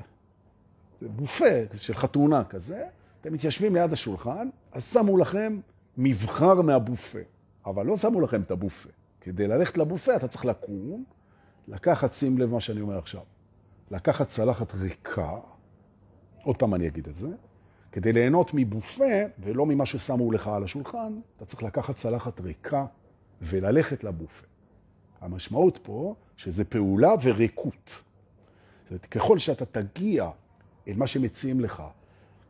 זה 1.02 1.10
בופה 1.10 1.46
של 1.76 1.94
חתונה 1.94 2.44
כזה, 2.44 2.86
אתם 3.22 3.34
מתיישבים 3.34 3.76
ליד 3.76 3.94
השולחן, 3.94 4.50
אז 4.72 4.94
שמו 4.94 5.18
לכם 5.18 5.60
מבחר 5.98 6.62
מהבופה, 6.62 7.20
אבל 7.66 7.86
לא 7.86 7.98
שמו 7.98 8.22
לכם 8.22 8.42
את 8.42 8.52
הבופה. 8.52 8.90
כדי 9.22 9.48
ללכת 9.48 9.78
לבופה 9.78 10.16
אתה 10.16 10.28
צריך 10.28 10.46
לקום, 10.46 11.04
לקחת, 11.68 12.14
שים 12.14 12.38
לב 12.38 12.52
מה 12.52 12.60
שאני 12.60 12.82
אומר 12.82 12.98
עכשיו, 12.98 13.22
לקחת 13.92 14.28
צלחת 14.28 14.74
ריקה, 14.76 15.38
עוד 16.44 16.58
פעם 16.58 16.74
אני 16.74 16.88
אגיד 16.88 17.08
את 17.08 17.16
זה, 17.16 17.28
כדי 17.92 18.14
ליהנות 18.14 18.52
מבופה 18.54 19.22
ולא 19.40 19.66
ממה 19.66 19.86
ששמו 19.86 20.32
לך 20.32 20.48
על 20.48 20.64
השולחן, 20.64 21.14
אתה 21.38 21.46
צריך 21.46 21.64
לקחת 21.64 21.96
צלחת 21.96 22.42
ריקה 22.42 22.86
וללכת 23.42 24.04
לבופה. 24.04 24.46
המשמעות 25.22 25.80
פה 25.84 26.16
שזה 26.38 26.64
פעולה 26.64 27.12
וריקות. 27.22 28.04
זאת 28.84 28.92
אומרת, 28.92 29.06
ככל 29.06 29.38
שאתה 29.38 29.66
תגיע 29.66 30.30
אל 30.88 30.94
מה 30.98 31.08
שמציעים 31.08 31.60
לך, 31.60 31.84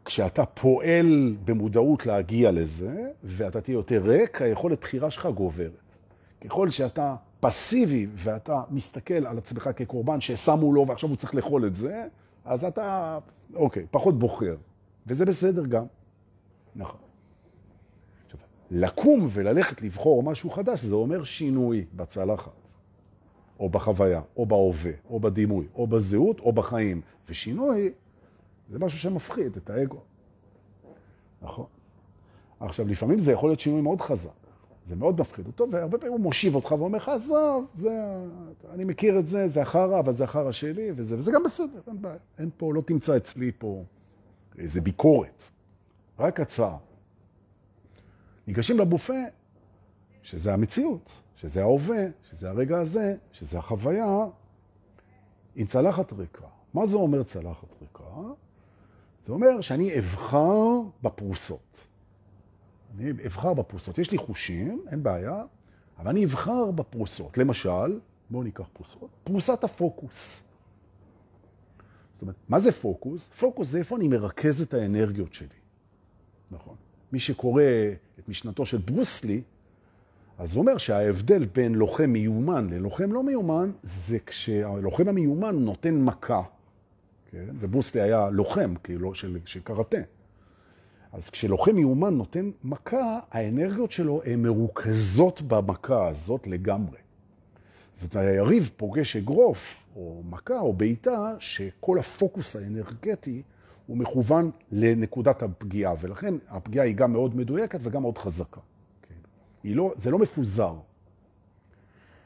כשאתה 0.06 0.46
פועל 0.46 1.36
במודעות 1.46 2.06
להגיע 2.06 2.52
לזה, 2.52 3.10
ואתה 3.24 3.62
תהיה 3.62 3.74
יותר 3.74 4.02
ריק, 4.04 4.42
היכולת 4.42 4.82
בחירה 4.82 5.12
שלך 5.12 5.26
גוברת. 5.26 5.72
ככל 6.42 6.70
שאתה 6.70 7.16
פסיבי 7.40 8.08
ואתה 8.16 8.62
מסתכל 8.70 9.28
על 9.28 9.38
עצמך 9.38 9.70
כקורבן 9.76 10.22
ששמו 10.22 10.74
לו 10.74 10.88
ועכשיו 10.88 11.10
הוא 11.10 11.18
צריך 11.18 11.36
לאכול 11.36 11.68
את 11.68 11.76
זה, 11.76 12.06
אז 12.46 12.64
אתה, 12.64 13.20
אוקיי, 13.56 13.86
פחות 13.92 14.20
בוחר. 14.20 14.56
וזה 15.08 15.26
בסדר 15.26 15.66
גם. 15.66 15.86
נכון. 16.76 17.00
עכשיו, 18.26 18.40
לקום 18.72 19.28
וללכת 19.32 19.82
לבחור 19.82 20.24
משהו 20.24 20.50
חדש, 20.50 20.84
זה 20.84 20.96
אומר 20.96 21.24
שינוי 21.24 21.86
בצלחת, 21.96 22.52
או 23.60 23.70
בחוויה, 23.70 24.22
או 24.38 24.46
בהווה, 24.46 24.92
או 25.10 25.20
בדימוי, 25.20 25.68
או 25.76 25.88
בזהות, 25.88 26.40
או 26.40 26.54
בחיים. 26.54 27.02
ושינוי 27.30 27.92
זה 28.70 28.80
משהו 28.80 29.00
שמפחיד 29.00 29.56
את 29.58 29.70
האגו. 29.70 30.00
נכון. 31.42 31.66
עכשיו, 32.60 32.88
לפעמים 32.88 33.20
זה 33.20 33.32
יכול 33.32 33.50
להיות 33.50 33.60
שינוי 33.60 33.82
מאוד 33.82 34.02
חזק. 34.02 34.30
זה 34.86 34.96
מאוד 34.96 35.20
מפחיד 35.20 35.48
אותו, 35.48 35.68
והרבה 35.72 35.98
פעמים 35.98 36.14
הוא 36.14 36.22
מושיב 36.22 36.56
אותך 36.56 36.72
ואומר 36.72 36.98
לך, 36.98 37.10
עזוב, 37.10 37.66
זה, 37.74 37.90
אני 38.70 38.84
מכיר 38.84 39.20
את 39.20 39.28
זה, 39.28 39.48
זה 39.48 39.62
החרא, 39.62 40.00
אבל 40.00 40.14
זה 40.14 40.24
החרא 40.24 40.52
שלי, 40.52 40.92
וזה, 40.96 41.18
וזה 41.18 41.32
גם 41.32 41.44
בסדר, 41.44 41.80
אין 41.88 42.02
בעיה. 42.02 42.18
אין 42.40 42.50
פה, 42.58 42.74
לא 42.74 42.82
תמצא 42.82 43.18
אצלי 43.18 43.52
פה 43.58 43.84
איזה 44.58 44.82
ביקורת, 44.82 45.44
רק 46.20 46.40
הצעה. 46.40 46.78
ניגשים 48.48 48.80
לבופה, 48.80 49.14
שזה 50.24 50.54
המציאות, 50.54 51.12
שזה 51.36 51.62
ההווה, 51.62 52.06
שזה 52.30 52.50
הרגע 52.50 52.80
הזה, 52.80 53.16
שזה 53.32 53.58
החוויה, 53.58 54.26
עם 55.56 55.66
צלחת 55.66 56.14
ריקה. 56.14 56.46
מה 56.74 56.86
זה 56.86 56.96
אומר 56.96 57.24
צלחת 57.24 57.68
ריקה? 57.82 58.04
זה 59.26 59.34
אומר 59.34 59.62
שאני 59.62 60.00
אבחר 60.00 60.82
בפרוסות. 61.04 61.88
אני 62.96 63.12
אבחר 63.12 63.54
בפרוסות. 63.54 63.98
יש 63.98 64.12
לי 64.12 64.18
חושים, 64.18 64.86
אין 64.92 65.04
בעיה, 65.04 65.44
אבל 65.98 66.10
אני 66.10 66.26
אבחר 66.26 66.72
בפרוסות. 66.72 67.38
למשל, 67.38 68.00
בואו 68.30 68.44
ניקח 68.44 68.66
פרוסות, 68.74 69.10
פרוסת 69.24 69.64
הפוקוס. 69.64 70.44
זאת 72.22 72.24
אומרת, 72.24 72.36
מה 72.50 72.60
זה 72.60 72.72
פוקוס? 72.72 73.22
פוקוס 73.40 73.68
זה 73.68 73.78
איפה 73.78 73.98
אני 73.98 74.08
מרכז 74.08 74.62
את 74.62 74.74
האנרגיות 74.74 75.34
שלי. 75.34 75.48
נכון. 76.52 76.76
מי 77.12 77.20
שקורא 77.20 77.64
את 78.20 78.30
משנתו 78.30 78.66
של 78.66 78.78
ברוסלי, 78.78 79.42
אז 80.38 80.54
הוא 80.54 80.62
אומר 80.62 80.78
שההבדל 80.78 81.46
בין 81.46 81.76
לוחם 81.76 82.10
מיומן 82.10 82.70
ללוחם 82.70 83.12
לא 83.12 83.24
מיומן, 83.24 83.72
זה 83.84 84.18
כשהלוחם 84.26 85.08
המיומן 85.08 85.56
נותן 85.56 86.02
מכה, 86.02 86.42
כן? 87.32 87.46
וברוסלי 87.60 88.02
היה 88.02 88.30
לוחם, 88.30 88.74
כאילו, 88.84 89.16
של, 89.16 89.38
של 89.46 89.60
קראטה. 89.60 90.02
אז 91.12 91.30
כשלוחם 91.30 91.76
מיומן 91.76 92.14
נותן 92.14 92.52
מכה, 92.64 93.20
האנרגיות 93.32 93.92
שלו 93.92 94.22
הן 94.26 94.42
מרוכזות 94.42 95.42
במכה 95.42 96.08
הזאת 96.08 96.48
לגמרי. 96.48 96.98
זאת 98.02 98.16
אומרת, 98.16 98.28
היריב 98.28 98.72
פוגש 98.78 99.16
אגרוף, 99.16 99.84
או 99.96 100.22
מכה, 100.30 100.60
או 100.60 100.74
בעיטה, 100.74 101.36
שכל 101.40 102.00
הפוקוס 102.00 102.56
האנרגטי 102.56 103.42
הוא 103.88 103.98
מכוון 103.98 104.52
לנקודת 104.72 105.44
הפגיעה, 105.44 105.94
ולכן 106.00 106.34
הפגיעה 106.48 106.86
היא 106.86 106.96
גם 106.96 107.14
מאוד 107.14 107.36
מדויקת 107.36 107.80
וגם 107.82 108.02
מאוד 108.02 108.18
חזקה. 108.18 108.62
כן? 109.02 109.16
לא, 109.64 109.94
זה 109.98 110.12
לא 110.12 110.20
מפוזר. 110.20 110.76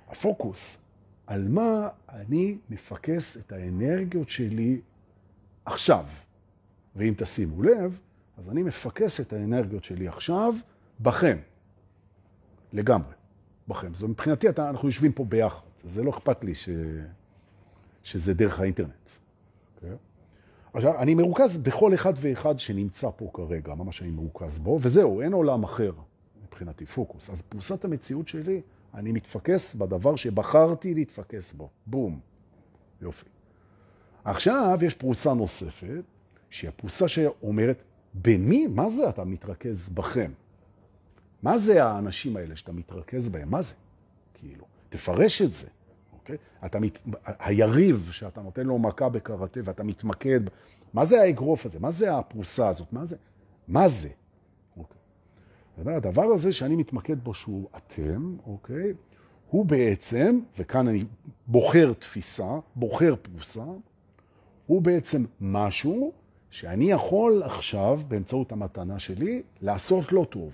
הפוקוס, 0.07 0.77
על 1.27 1.47
מה 1.47 1.89
אני 2.09 2.57
מפקס 2.69 3.37
את 3.37 3.51
האנרגיות 3.51 4.29
שלי 4.29 4.81
עכשיו. 5.65 6.05
ואם 6.95 7.13
תשימו 7.17 7.63
לב, 7.63 7.99
אז 8.37 8.49
אני 8.49 8.63
מפקס 8.63 9.19
את 9.19 9.33
האנרגיות 9.33 9.83
שלי 9.83 10.07
עכשיו 10.07 10.53
בכם. 10.99 11.37
לגמרי. 12.73 13.24
בכם. 13.67 13.93
זאת 13.93 14.09
מבחינתי, 14.09 14.49
אתה, 14.49 14.69
אנחנו 14.69 14.87
יושבים 14.87 15.11
פה 15.11 15.25
ביחד. 15.25 15.59
זה 15.83 16.03
לא 16.03 16.09
אכפת 16.09 16.43
לי 16.43 16.55
ש... 16.55 16.69
שזה 18.03 18.33
דרך 18.33 18.59
האינטרנט. 18.59 18.89
Okay? 18.89 19.83
אוקיי? 19.83 19.97
עכשיו, 20.73 20.99
אני 20.99 21.15
מרוכז 21.15 21.57
בכל 21.57 21.93
אחד 21.93 22.13
ואחד 22.15 22.59
שנמצא 22.59 23.09
פה 23.15 23.29
כרגע, 23.33 23.75
ממש 23.75 24.01
אני 24.01 24.11
מרוכז 24.11 24.59
בו, 24.59 24.79
וזהו, 24.81 25.21
אין 25.21 25.33
עולם 25.33 25.63
אחר 25.63 25.91
מבחינתי, 26.47 26.85
פוקוס. 26.85 27.29
אז 27.29 27.41
פרוסת 27.41 27.85
המציאות 27.85 28.27
שלי, 28.27 28.61
אני 28.93 29.11
מתפקס 29.11 29.75
בדבר 29.75 30.15
שבחרתי 30.15 30.93
להתפקס 30.93 31.53
בו. 31.53 31.69
בום. 31.85 32.19
יופי. 33.01 33.25
עכשיו 34.23 34.79
יש 34.81 34.93
פרוסה 34.93 35.33
נוספת, 35.33 36.03
שהיא 36.49 36.69
הפרוסה 36.69 37.07
שאומרת, 37.07 37.83
במי? 38.13 38.67
מה 38.67 38.89
זה 38.89 39.09
אתה 39.09 39.23
מתרכז 39.23 39.89
בכם? 39.89 40.31
מה 41.45 41.57
זה 41.57 41.83
האנשים 41.83 42.37
האלה 42.37 42.55
שאתה 42.55 42.71
מתרכז 42.71 43.29
בהם? 43.29 43.51
מה 43.51 43.61
זה? 43.61 43.73
כאילו, 44.33 44.65
תפרש 44.89 45.41
את 45.41 45.53
זה, 45.53 45.67
אוקיי? 46.13 46.37
אתה 46.65 46.79
מת... 46.79 46.99
היריב 47.25 48.09
שאתה 48.11 48.41
נותן 48.41 48.65
לו 48.65 48.79
מכה 48.79 49.09
בקראטה 49.09 49.59
ואתה 49.63 49.83
מתמקד, 49.83 50.39
מה 50.93 51.05
זה 51.05 51.21
האגרוף 51.21 51.65
הזה? 51.65 51.79
מה 51.79 51.91
זה 51.91 52.17
הפרוסה 52.17 52.67
הזאת? 52.67 52.93
מה 52.93 53.05
זה? 53.05 53.15
מה 53.67 53.87
זה? 53.87 54.09
אוקיי. 54.77 55.95
הדבר 55.95 56.23
הזה 56.23 56.53
שאני 56.53 56.75
מתמקד 56.75 57.23
בו 57.23 57.33
שהוא 57.33 57.69
אתם, 57.77 58.35
אוקיי? 58.45 58.93
הוא 59.49 59.65
בעצם, 59.65 60.39
וכאן 60.57 60.87
אני 60.87 61.05
בוחר 61.47 61.93
תפיסה, 61.93 62.59
בוחר 62.75 63.15
פרוסה, 63.21 63.65
הוא 64.67 64.81
בעצם 64.81 65.25
משהו 65.41 66.11
שאני 66.49 66.91
יכול 66.91 67.43
עכשיו, 67.43 68.01
באמצעות 68.07 68.51
המתנה 68.51 68.99
שלי, 68.99 69.41
לעשות 69.61 70.11
לא 70.11 70.25
טוב. 70.29 70.51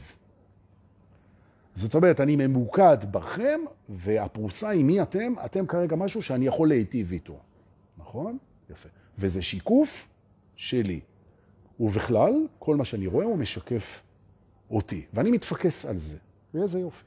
זאת 1.76 1.96
אומרת, 1.96 2.22
אני 2.22 2.36
ממוקד 2.36 2.98
בכם, 3.12 3.60
והפרוסה 3.90 4.70
היא 4.70 4.86
מי 4.86 5.02
אתם, 5.02 5.34
אתם 5.46 5.68
כרגע 5.68 5.96
משהו 5.96 6.22
שאני 6.22 6.48
יכול 6.48 6.68
להיטיב 6.68 7.12
איתו. 7.12 7.40
נכון? 7.98 8.38
יפה. 8.70 8.90
וזה 9.18 9.42
שיקוף 9.42 10.08
שלי. 10.56 11.00
ובכלל, 11.80 12.48
כל 12.60 12.76
מה 12.76 12.86
שאני 12.86 13.08
רואה 13.08 13.26
הוא 13.26 13.38
משקף 13.38 14.04
אותי, 14.72 15.06
ואני 15.14 15.32
מתפקס 15.32 15.86
על 15.86 15.98
זה. 15.98 16.18
ואיזה 16.54 16.80
יופי. 16.80 17.04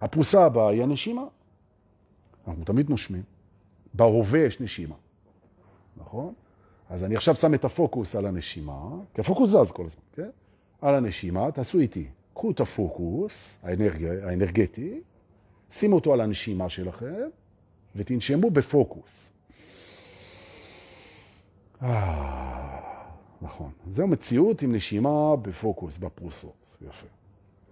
הפרוסה 0.00 0.44
הבאה 0.44 0.70
היא 0.70 0.82
הנשימה. 0.82 1.24
אנחנו 2.46 2.64
תמיד 2.64 2.90
נושמים. 2.90 3.22
בהווה 3.94 4.40
יש 4.40 4.60
נשימה, 4.60 4.94
נכון? 5.96 6.34
אז 6.90 7.04
אני 7.04 7.16
עכשיו 7.16 7.34
שם 7.34 7.54
את 7.54 7.64
הפוקוס 7.64 8.16
על 8.16 8.26
הנשימה, 8.26 8.80
כי 9.14 9.20
הפוקוס 9.20 9.50
זז 9.50 9.70
כל 9.70 9.86
הזמן, 9.86 10.02
כן? 10.12 10.30
על 10.80 10.94
הנשימה, 10.94 11.50
תעשו 11.52 11.78
איתי. 11.78 12.06
קחו 12.34 12.50
את 12.50 12.60
הפוקוס 12.60 13.56
האנרג... 13.62 14.04
האנרגטי, 14.04 15.00
שימו 15.70 15.96
אותו 15.96 16.12
על 16.12 16.20
הנשימה 16.20 16.68
שלכם, 16.68 17.28
ותנשמו 17.96 18.50
בפוקוס. 18.50 19.30
אה, 21.82 22.80
נכון. 23.42 23.70
זו 23.86 24.06
מציאות 24.06 24.62
עם 24.62 24.74
נשימה 24.74 25.36
בפוקוס, 25.36 25.98
בפרוסות. 25.98 26.76
יפה. 26.88 27.06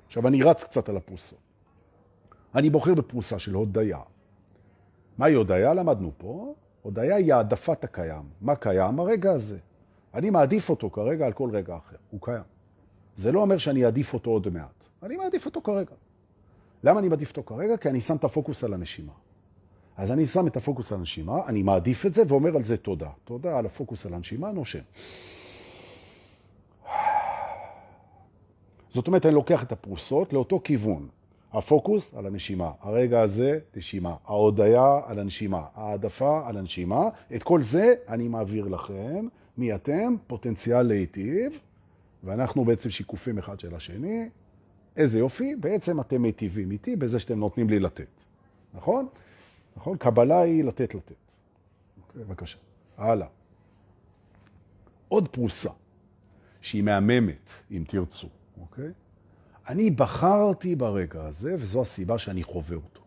עכשיו, 0.07 0.29
אני 0.29 0.43
רץ 0.43 0.65
קצת 0.65 0.89
על 0.89 0.97
הפרוסות. 0.97 1.39
אני 2.55 2.71
בוחר 2.71 2.95
בפרוסה 2.95 3.39
של 3.39 3.55
הודיה. 3.55 3.99
מהי 5.19 5.35
הודיה? 5.35 5.75
למדנו 5.75 6.13
פה. 6.19 6.55
הודיה 6.83 7.17
היא 7.17 7.35
העדפת 7.35 7.85
הקיים. 7.85 8.23
מה 8.41 8.57
קיים? 8.57 9.01
הרגע 9.01 9.33
הזה. 9.33 9.59
אני 10.15 10.31
מעדיף 10.31 10.71
אותו 10.71 10.91
כרגע 10.91 11.27
על 11.27 11.33
כל 11.33 11.51
רגע 11.53 11.77
אחר. 11.77 11.97
הוא 12.11 12.21
קיים. 12.23 12.43
זה 13.17 13.33
לא 13.33 13.41
אומר 13.41 13.59
שאני 13.59 13.85
אעדיף 13.85 14.15
אותו 14.15 14.31
עוד 14.31 14.49
מעט. 14.49 14.85
אני 15.03 15.17
מעדיף 15.17 15.47
אותו 15.47 15.63
כרגע. 15.63 15.95
למה 16.85 17.01
אני 17.01 17.09
מעדיף 17.09 17.31
אותו 17.31 17.43
כרגע? 17.43 17.77
כי 17.77 17.89
אני 17.89 18.01
שם 18.01 18.17
את 18.17 18.25
הפוקוס 18.25 18.65
על 18.65 18.75
הנשימה. 18.75 19.13
אז 19.97 20.11
אני 20.11 20.27
שם 20.27 20.47
את 20.47 20.57
הפוקוס 20.57 20.93
על 20.93 20.99
הנשימה, 20.99 21.47
אני 21.47 21.63
מעדיף 21.63 22.07
את 22.07 22.15
זה 22.15 22.23
ואומר 22.29 22.57
על 22.57 22.65
זה 22.65 22.77
תודה. 22.77 23.11
תודה 23.25 23.59
על 23.59 23.67
הפוקוס 23.67 24.07
על 24.07 24.15
הנשימה, 24.15 24.53
נושם. 24.53 24.81
זאת 28.89 29.07
אומרת, 29.07 29.27
אני 29.27 29.35
לוקח 29.35 29.63
את 29.63 29.73
הפרוסות 29.73 30.33
לאותו 30.33 30.61
כיוון. 30.65 31.09
הפוקוס 31.53 32.15
על 32.15 32.27
הנשימה, 32.27 32.71
הרגע 32.81 33.21
הזה, 33.21 33.59
נשימה, 33.77 34.15
ההודיה 34.27 35.01
על 35.07 35.19
הנשימה, 35.19 35.63
העדפה 35.75 36.49
על 36.49 36.57
הנשימה, 36.57 37.09
את 37.35 37.43
כל 37.43 37.63
זה 37.63 37.95
אני 38.09 38.29
מעביר 38.29 38.69
לכם, 38.69 39.27
מי 39.59 39.75
אתם? 39.75 40.15
פוטנציאל 40.27 40.83
להיטיב, 40.83 41.61
ואנחנו 42.25 42.65
בעצם 42.65 42.91
שיקופים 42.91 43.39
אחד 43.39 43.61
של 43.61 43.75
השני. 43.75 44.29
איזה 44.97 45.19
יופי, 45.19 45.57
בעצם 45.57 46.01
אתם 46.01 46.23
מיטיבים 46.23 46.71
איתי 46.71 46.97
בזה 46.97 47.21
שאתם 47.21 47.39
נותנים 47.39 47.71
לי 47.71 47.79
לתת, 47.79 48.25
נכון? 48.75 49.09
נכון? 49.77 49.97
קבלה 49.97 50.41
היא 50.41 50.65
לתת 50.65 50.95
לתת. 50.95 51.15
אוקיי, 52.03 52.25
בבקשה. 52.25 52.59
הלאה. 52.97 53.27
עוד 55.09 55.29
פרוסה, 55.29 55.71
שהיא 56.61 56.83
מהממת, 56.83 57.51
אם 57.71 57.85
תרצו, 57.89 58.29
אוקיי? 58.61 58.91
אני 59.69 59.91
בחרתי 59.91 60.77
ברגע 60.77 61.25
הזה, 61.25 61.55
וזו 61.59 61.83
הסיבה 61.83 62.19
שאני 62.19 62.43
חווה 62.43 62.77
אותו. 62.77 63.01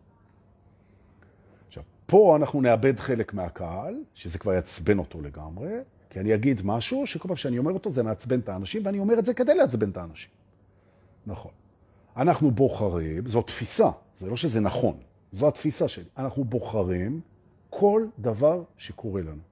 עכשיו, 1.68 1.82
פה 2.06 2.36
אנחנו 2.36 2.60
נאבד 2.60 3.00
חלק 3.00 3.34
מהקהל, 3.34 3.94
שזה 4.14 4.38
כבר 4.38 4.52
יעצבן 4.52 4.98
אותו 4.98 5.20
לגמרי, 5.20 5.70
כי 6.14 6.20
אני 6.20 6.34
אגיד 6.34 6.60
משהו 6.64 7.06
שכל 7.06 7.28
פעם 7.28 7.36
שאני 7.36 7.58
אומר 7.58 7.72
אותו 7.72 7.90
זה 7.90 8.02
מעצבן 8.02 8.40
את 8.40 8.48
האנשים, 8.48 8.82
ואני 8.84 8.98
אומר 8.98 9.18
את 9.18 9.24
זה 9.24 9.34
כדי 9.34 9.54
לעצבן 9.54 9.90
את 9.90 9.96
האנשים. 9.96 10.30
נכון. 11.26 11.50
אנחנו 12.16 12.50
בוחרים, 12.50 13.26
זו 13.26 13.42
תפיסה, 13.42 13.90
זה 14.16 14.26
לא 14.30 14.36
שזה 14.36 14.60
נכון, 14.60 14.96
זו 15.32 15.48
התפיסה 15.48 15.88
שלי. 15.88 16.04
אנחנו 16.18 16.44
בוחרים 16.44 17.20
כל 17.70 18.06
דבר 18.18 18.62
שקורה 18.76 19.22
לנו, 19.22 19.42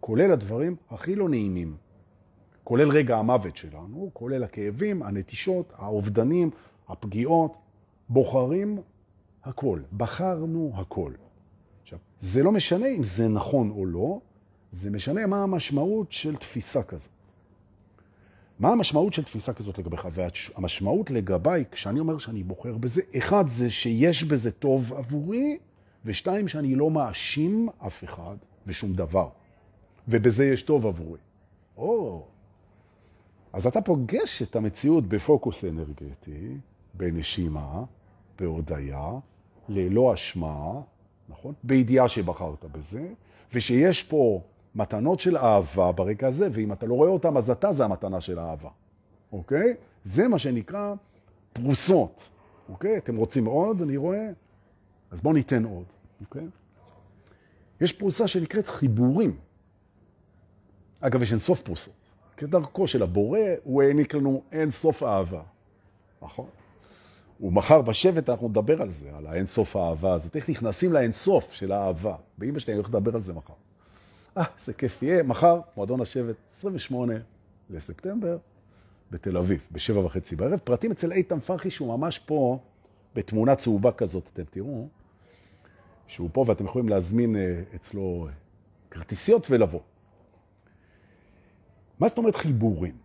כולל 0.00 0.32
הדברים 0.32 0.76
הכי 0.90 1.14
לא 1.14 1.28
נעימים. 1.28 1.76
כולל 2.64 2.90
רגע 2.90 3.16
המוות 3.16 3.56
שלנו, 3.56 4.10
כולל 4.12 4.44
הכאבים, 4.44 5.02
הנטישות, 5.02 5.72
האובדנים, 5.76 6.50
הפגיעות, 6.88 7.56
בוחרים 8.08 8.78
הכל, 9.44 9.80
בחרנו 9.96 10.72
הכל. 10.74 11.12
עכשיו, 11.82 11.98
זה 12.20 12.42
לא 12.42 12.52
משנה 12.52 12.86
אם 12.86 13.02
זה 13.02 13.28
נכון 13.28 13.70
או 13.70 13.86
לא, 13.86 14.20
זה 14.72 14.90
משנה 14.90 15.26
מה 15.26 15.42
המשמעות 15.42 16.12
של 16.12 16.36
תפיסה 16.36 16.82
כזאת. 16.82 17.10
מה 18.58 18.68
המשמעות 18.68 19.14
של 19.14 19.24
תפיסה 19.24 19.52
כזאת 19.52 19.78
לגביך? 19.78 20.08
והמשמעות 20.12 21.10
לגביי, 21.10 21.64
כשאני 21.70 22.00
אומר 22.00 22.18
שאני 22.18 22.42
בוחר 22.42 22.76
בזה, 22.76 23.02
אחד 23.18 23.48
זה 23.48 23.70
שיש 23.70 24.24
בזה 24.24 24.50
טוב 24.50 24.94
עבורי, 24.94 25.58
ושתיים 26.04 26.48
שאני 26.48 26.74
לא 26.74 26.90
מאשים 26.90 27.68
אף 27.86 28.04
אחד 28.04 28.36
ושום 28.66 28.94
דבר. 28.94 29.28
ובזה 30.08 30.44
יש 30.44 30.62
טוב 30.62 30.86
עבורי. 30.86 31.18
או, 31.76 32.24
אז 33.52 33.66
אתה 33.66 33.80
פוגש 33.80 34.42
את 34.42 34.56
המציאות 34.56 35.06
בפוקוס 35.06 35.64
אנרגטי, 35.64 36.56
בנשימה, 36.94 37.84
בהודיה, 38.38 39.10
ללא 39.68 40.14
אשמה, 40.14 40.80
נכון? 41.28 41.54
בידיעה 41.64 42.08
שבחרת 42.08 42.64
בזה, 42.64 43.08
ושיש 43.52 44.02
פה 44.02 44.42
מתנות 44.78 45.20
של 45.20 45.36
אהבה 45.36 45.92
ברגע 45.92 46.26
הזה, 46.26 46.48
ואם 46.52 46.72
אתה 46.72 46.86
לא 46.86 46.94
רואה 46.94 47.08
אותם, 47.08 47.36
אז 47.36 47.50
אתה 47.50 47.72
זה 47.72 47.84
המתנה 47.84 48.20
של 48.20 48.38
האהבה, 48.38 48.68
אוקיי? 49.32 49.74
זה 50.04 50.28
מה 50.28 50.38
שנקרא 50.38 50.94
פרוסות, 51.52 52.22
אוקיי? 52.68 52.96
אתם 52.96 53.16
רוצים 53.16 53.44
עוד, 53.44 53.82
אני 53.82 53.96
רואה? 53.96 54.28
אז 55.10 55.20
בואו 55.20 55.34
ניתן 55.34 55.64
עוד, 55.64 55.84
אוקיי? 56.20 56.46
יש 57.80 57.92
פרוסה 57.92 58.28
שנקראת 58.28 58.66
חיבורים. 58.66 59.36
אגב, 61.00 61.22
יש 61.22 61.32
אין 61.32 61.38
סוף 61.38 61.60
פרוסות. 61.60 61.94
כדרכו 62.36 62.86
של 62.86 63.02
הבורא, 63.02 63.40
הוא 63.64 63.82
העניק 63.82 64.14
לנו 64.14 64.42
אין 64.52 64.70
סוף 64.70 65.02
אהבה. 65.02 65.42
נכון? 66.22 66.46
ומחר 67.40 67.82
בשבט 67.82 68.28
אנחנו 68.28 68.48
נדבר 68.48 68.82
על 68.82 68.90
זה, 68.90 69.16
על 69.16 69.26
האין 69.26 69.46
סוף 69.46 69.76
האהבה 69.76 70.12
הזאת. 70.12 70.36
איך 70.36 70.50
נכנסים 70.50 70.92
לאין 70.92 71.12
סוף 71.12 71.52
של 71.52 71.72
האהבה. 71.72 72.16
באמא 72.38 72.58
שלי 72.58 72.72
אני 72.72 72.76
הולך 72.76 72.88
לדבר 72.88 73.14
על 73.14 73.20
זה 73.20 73.32
מחר. 73.32 73.54
אה, 74.38 74.44
זה 74.64 74.72
כיף 74.72 75.02
יהיה. 75.02 75.22
מחר, 75.22 75.60
מועדון 75.76 76.00
השבט, 76.00 76.36
28 76.50 77.14
לספטמבר, 77.70 78.38
בתל 79.10 79.36
אביב, 79.36 79.66
בשבע 79.72 80.00
וחצי 80.00 80.36
בערב. 80.36 80.58
פרטים 80.64 80.90
אצל 80.90 81.12
איתן 81.12 81.40
פרחי, 81.40 81.70
שהוא 81.70 81.88
ממש 81.98 82.18
פה, 82.18 82.58
בתמונה 83.14 83.56
צהובה 83.56 83.92
כזאת, 83.92 84.28
אתם 84.32 84.42
תראו, 84.50 84.88
שהוא 86.06 86.30
פה 86.32 86.44
ואתם 86.48 86.64
יכולים 86.64 86.88
להזמין 86.88 87.36
אה, 87.36 87.62
אצלו 87.74 88.28
כרטיסיות 88.90 89.46
ולבוא. 89.50 89.80
מה 92.00 92.08
זאת 92.08 92.18
אומרת 92.18 92.36
חיבורים? 92.36 92.96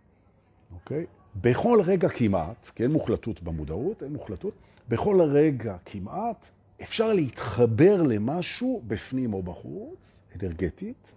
אוקיי? 0.74 1.06
בכל 1.40 1.80
רגע 1.84 2.08
כמעט, 2.08 2.70
כי 2.74 2.82
אין 2.82 2.92
מוחלטות 2.92 3.42
במודעות, 3.42 4.02
אין 4.02 4.12
מוחלטות, 4.12 4.54
בכל 4.88 5.20
רגע 5.20 5.76
כמעט 5.84 6.46
אפשר 6.82 7.12
להתחבר 7.12 8.02
למשהו 8.02 8.82
בפנים 8.86 9.34
או 9.34 9.42
בחוץ, 9.42 10.20
אנרגטית, 10.36 11.14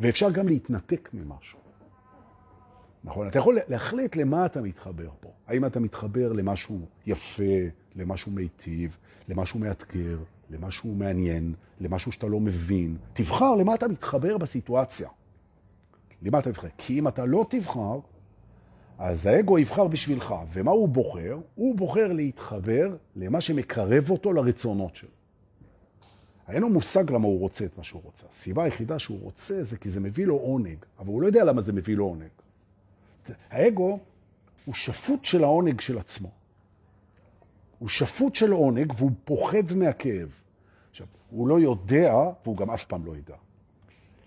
ואפשר 0.00 0.30
גם 0.30 0.48
להתנתק 0.48 1.10
ממשהו. 1.12 1.58
נכון? 3.04 3.28
אתה 3.28 3.38
יכול 3.38 3.58
להחליט 3.68 4.16
למה 4.16 4.46
אתה 4.46 4.60
מתחבר 4.60 5.08
פה. 5.20 5.28
האם 5.46 5.64
אתה 5.64 5.80
מתחבר 5.80 6.32
למשהו 6.32 6.80
יפה, 7.06 7.42
למשהו 7.96 8.32
מיטיב, 8.32 8.96
למשהו 9.28 9.60
מאתגר, 9.60 10.18
למשהו 10.50 10.94
מעניין, 10.94 11.54
למשהו 11.80 12.12
שאתה 12.12 12.26
לא 12.26 12.40
מבין. 12.40 12.96
תבחר 13.12 13.54
למה 13.54 13.74
אתה 13.74 13.88
מתחבר 13.88 14.38
בסיטואציה. 14.38 15.08
למה 16.22 16.38
אתה 16.38 16.52
תבחר? 16.52 16.68
כי 16.78 16.98
אם 16.98 17.08
אתה 17.08 17.24
לא 17.24 17.46
תבחר, 17.50 17.98
אז 18.98 19.26
האגו 19.26 19.58
יבחר 19.58 19.88
בשבילך. 19.88 20.34
ומה 20.52 20.70
הוא 20.70 20.88
בוחר? 20.88 21.38
הוא 21.54 21.76
בוחר 21.76 22.12
להתחבר 22.12 22.96
למה 23.16 23.40
שמקרב 23.40 24.10
אותו 24.10 24.32
לרצונות 24.32 24.96
שלו. 24.96 25.17
אין 26.48 26.62
לו 26.62 26.68
מושג 26.68 27.10
למה 27.10 27.26
הוא 27.26 27.40
רוצה 27.40 27.64
את 27.64 27.78
מה 27.78 27.84
שהוא 27.84 28.02
רוצה. 28.04 28.26
הסיבה 28.30 28.64
היחידה 28.64 28.98
שהוא 28.98 29.20
רוצה 29.20 29.62
זה 29.62 29.76
כי 29.76 29.90
זה 29.90 30.00
מביא 30.00 30.26
לו 30.26 30.36
עונג, 30.36 30.76
אבל 30.98 31.08
הוא 31.08 31.22
לא 31.22 31.26
יודע 31.26 31.44
למה 31.44 31.62
זה 31.62 31.72
מביא 31.72 31.96
לו 31.96 32.04
עונג. 32.04 32.28
האגו 33.50 33.98
הוא 34.64 34.74
שפוט 34.74 35.24
של 35.24 35.44
העונג 35.44 35.80
של 35.80 35.98
עצמו. 35.98 36.30
הוא 37.78 37.88
שפוט 37.88 38.34
של 38.34 38.52
עונג 38.52 38.92
והוא 38.96 39.10
פוחד 39.24 39.76
מהכאב. 39.76 40.40
עכשיו, 40.90 41.06
הוא 41.30 41.48
לא 41.48 41.60
יודע, 41.60 42.14
והוא 42.44 42.56
גם 42.56 42.70
אף 42.70 42.84
פעם 42.84 43.06
לא 43.06 43.16
ידע. 43.16 43.34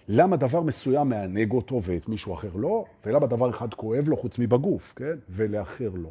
למה 0.07 0.37
דבר 0.37 0.61
מסוים 0.61 1.09
מענג 1.09 1.51
אותו 1.51 1.83
ואת 1.83 2.09
מישהו 2.09 2.33
אחר 2.33 2.55
לא, 2.55 2.85
ולמה 3.05 3.27
דבר 3.27 3.49
אחד 3.49 3.73
כואב 3.73 4.07
לו 4.07 4.17
חוץ 4.17 4.39
מבגוף, 4.39 4.93
כן? 4.95 5.15
ולאחר 5.29 5.89
לא. 5.93 6.09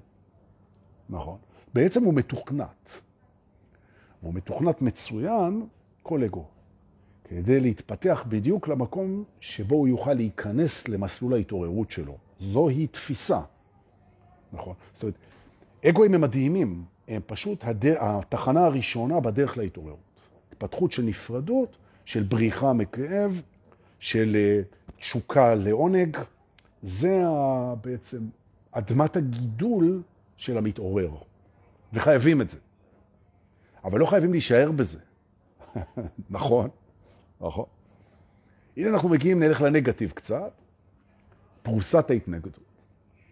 נכון. 1.10 1.38
בעצם 1.74 2.04
הוא 2.04 2.14
מתוכנת. 2.14 3.00
והוא 4.22 4.34
מתוכנת 4.34 4.82
מצוין, 4.82 5.66
כל 6.02 6.24
אגו, 6.24 6.44
כדי 7.24 7.60
להתפתח 7.60 8.24
בדיוק 8.28 8.68
למקום 8.68 9.24
שבו 9.40 9.74
הוא 9.76 9.88
יוכל 9.88 10.14
להיכנס 10.14 10.88
למסלול 10.88 11.34
ההתעוררות 11.34 11.90
שלו. 11.90 12.16
זוהי 12.40 12.86
תפיסה. 12.86 13.40
נכון. 14.52 14.74
זאת 14.92 15.02
אומרת, 15.02 15.14
אגואים 15.88 16.14
הם 16.14 16.20
מדהימים, 16.20 16.84
הם 17.08 17.22
פשוט 17.26 17.64
הדר... 17.64 17.96
התחנה 18.00 18.64
הראשונה 18.64 19.20
בדרך 19.20 19.58
להתעוררות. 19.58 19.98
התפתחות 20.52 20.92
של 20.92 21.02
נפרדות, 21.02 21.76
של 22.04 22.22
בריחה 22.22 22.72
מכאב, 22.72 23.42
של 23.98 24.36
אה, 24.36 24.60
תשוקה 24.98 25.54
לעונג, 25.54 26.16
זה 26.82 27.22
בעצם 27.84 28.28
אדמת 28.72 29.16
הגידול 29.16 30.02
של 30.36 30.58
המתעורר. 30.58 31.10
וחייבים 31.92 32.40
את 32.40 32.50
זה. 32.50 32.56
אבל 33.84 33.98
לא 33.98 34.06
חייבים 34.06 34.32
להישאר 34.32 34.70
בזה. 34.72 34.98
נכון? 36.30 36.70
נכון. 37.40 37.64
הנה 38.76 38.90
אנחנו 38.90 39.09
מגיעים, 39.09 39.42
נלך 39.42 39.61
לנגטיב 39.61 40.11
קצת, 40.11 40.52
פרוסת 41.62 42.11
ההתנגדות. 42.11 42.70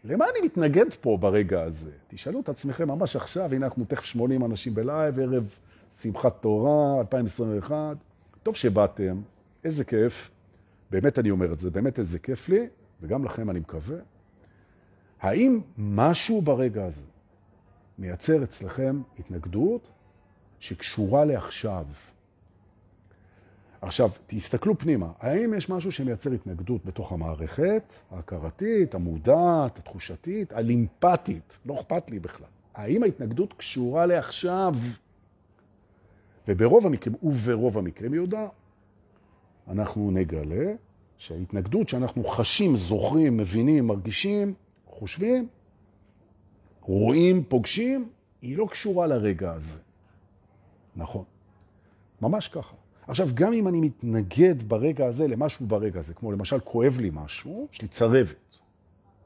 למה 0.05 0.25
אני 0.25 0.47
מתנגד 0.47 0.95
פה 1.01 1.17
ברגע 1.21 1.63
הזה? 1.63 1.91
תשאלו 2.09 2.41
את 2.41 2.49
עצמכם 2.49 2.89
ממש 2.89 3.17
עכשיו, 3.17 3.55
הנה 3.55 3.67
אנחנו 3.67 3.85
תכף 3.85 4.05
80 4.05 4.45
אנשים 4.45 4.75
בלייב, 4.75 5.21
ערב 5.21 5.59
שמחת 6.01 6.43
תורה, 6.43 7.01
2021. 7.01 7.97
טוב 8.43 8.57
שבאתם, 8.57 9.21
איזה 9.65 9.85
כיף. 9.85 10.31
באמת 10.91 11.19
אני 11.19 11.31
אומר 11.31 11.53
את 11.53 11.59
זה, 11.59 11.71
באמת 11.71 11.99
איזה 11.99 12.19
כיף 12.19 12.49
לי, 12.49 12.67
וגם 13.01 13.25
לכם 13.25 13.51
אני 13.51 13.61
מקווה. 13.61 13.99
האם 15.21 15.61
משהו 15.79 16.43
ברגע 16.43 16.85
הזה 16.85 17.03
מייצר 17.99 18.45
אצלכם 18.45 19.03
התנגדות 19.19 19.89
שקשורה 20.61 21.25
לעכשיו? 21.25 21.85
עכשיו, 23.83 24.11
תסתכלו 24.27 24.79
פנימה, 24.79 25.13
האם 25.21 25.55
יש 25.55 25.71
משהו 25.71 25.93
שמייצר 25.93 26.33
התנגדות 26.33 26.85
בתוך 26.85 27.13
המערכת, 27.13 27.95
ההכרתית, 28.11 28.95
המודעת, 28.95 29.79
התחושתית, 29.79 30.53
הלימפטית, 30.53 31.59
לא 31.67 31.81
אכפת 31.81 32.11
לי 32.11 32.19
בכלל. 32.19 32.47
האם 32.75 33.03
ההתנגדות 33.03 33.53
קשורה 33.53 34.07
לעכשיו? 34.07 34.75
וברוב 36.49 36.87
המקרים, 36.87 37.17
וברוב 37.23 37.79
המקרים, 37.79 38.15
יהודה, 38.15 38.49
אנחנו 39.69 40.11
נגלה 40.11 40.75
שההתנגדות 41.17 41.89
שאנחנו 41.89 42.25
חשים, 42.25 42.77
זוכרים, 42.77 43.37
מבינים, 43.37 43.87
מרגישים, 43.87 44.55
חושבים, 44.87 45.49
רואים, 46.81 47.45
פוגשים, 47.45 48.09
היא 48.43 48.59
לא 48.59 48.67
קשורה 48.71 49.07
לרגע 49.07 49.53
הזה. 49.53 49.81
נכון. 50.97 51.25
ממש 52.23 52.49
ככה. 52.49 52.75
עכשיו, 53.09 53.29
גם 53.35 53.53
אם 53.53 53.69
אני 53.69 53.81
מתנגד 53.81 54.63
ברגע 54.63 55.07
הזה 55.07 55.27
למשהו 55.27 55.67
ברגע 55.67 56.01
הזה, 56.01 56.15
כמו 56.15 56.33
למשל 56.33 56.61
כואב 56.61 56.97
לי 57.01 57.11
משהו, 57.13 57.69
יש 57.73 57.83
לי 57.83 57.89
צרבת, 57.89 58.59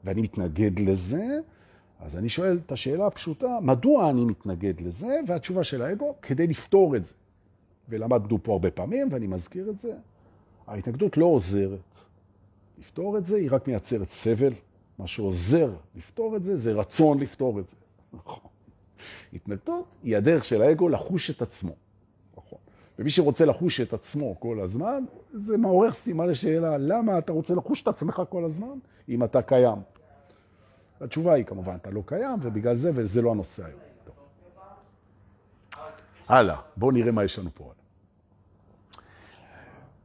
ואני 0.03 0.21
מתנגד 0.21 0.79
לזה, 0.79 1.39
אז 1.99 2.17
אני 2.17 2.29
שואל 2.29 2.59
את 2.65 2.71
השאלה 2.71 3.07
הפשוטה, 3.07 3.57
מדוע 3.61 4.09
אני 4.09 4.25
מתנגד 4.25 4.81
לזה? 4.81 5.19
והתשובה 5.27 5.63
של 5.63 5.81
האגו, 5.81 6.15
כדי 6.21 6.47
לפתור 6.47 6.95
את 6.95 7.05
זה. 7.05 7.13
ולמדנו 7.89 8.43
פה 8.43 8.51
הרבה 8.51 8.71
פעמים, 8.71 9.07
ואני 9.11 9.27
מזכיר 9.27 9.69
את 9.69 9.77
זה, 9.77 9.93
ההתנגדות 10.67 11.17
לא 11.17 11.25
עוזרת. 11.25 11.79
לפתור 12.79 13.17
את 13.17 13.25
זה, 13.25 13.35
היא 13.35 13.49
רק 13.51 13.67
מייצרת 13.67 14.09
סבל. 14.09 14.53
מה 14.99 15.07
שעוזר 15.07 15.73
לפתור 15.95 16.35
את 16.35 16.43
זה, 16.43 16.57
זה 16.57 16.73
רצון 16.73 17.19
לפתור 17.19 17.59
את 17.59 17.67
זה. 17.67 17.75
נכון. 18.13 18.49
התנגדות 19.33 19.85
היא 20.03 20.17
הדרך 20.17 20.45
של 20.45 20.61
האגו 20.61 20.89
לחוש 20.89 21.29
את 21.29 21.41
עצמו. 21.41 21.73
ומי 22.99 23.09
שרוצה 23.09 23.45
לחוש 23.45 23.81
את 23.81 23.93
עצמו 23.93 24.39
כל 24.39 24.59
הזמן, 24.59 25.03
זה 25.33 25.57
מעורר 25.57 25.91
סימן 25.91 26.27
לשאלה, 26.27 26.77
למה 26.77 27.17
אתה 27.17 27.33
רוצה 27.33 27.55
לחוש 27.55 27.81
את 27.81 27.87
עצמך 27.87 28.21
כל 28.29 28.45
הזמן, 28.45 28.77
אם 29.09 29.23
אתה 29.23 29.41
קיים? 29.41 29.77
התשובה 31.01 31.33
היא 31.33 31.45
כמובן, 31.45 31.75
אתה 31.75 31.89
לא 31.89 32.03
קיים, 32.05 32.39
ובגלל 32.41 32.75
זה, 32.75 32.91
וזה 32.95 33.21
לא 33.21 33.31
הנושא 33.31 33.65
היום. 33.65 33.79
הלאה, 36.27 36.57
בואו 36.77 36.91
נראה 36.91 37.11
מה 37.11 37.23
יש 37.23 37.39
לנו 37.39 37.49
פה. 37.53 37.71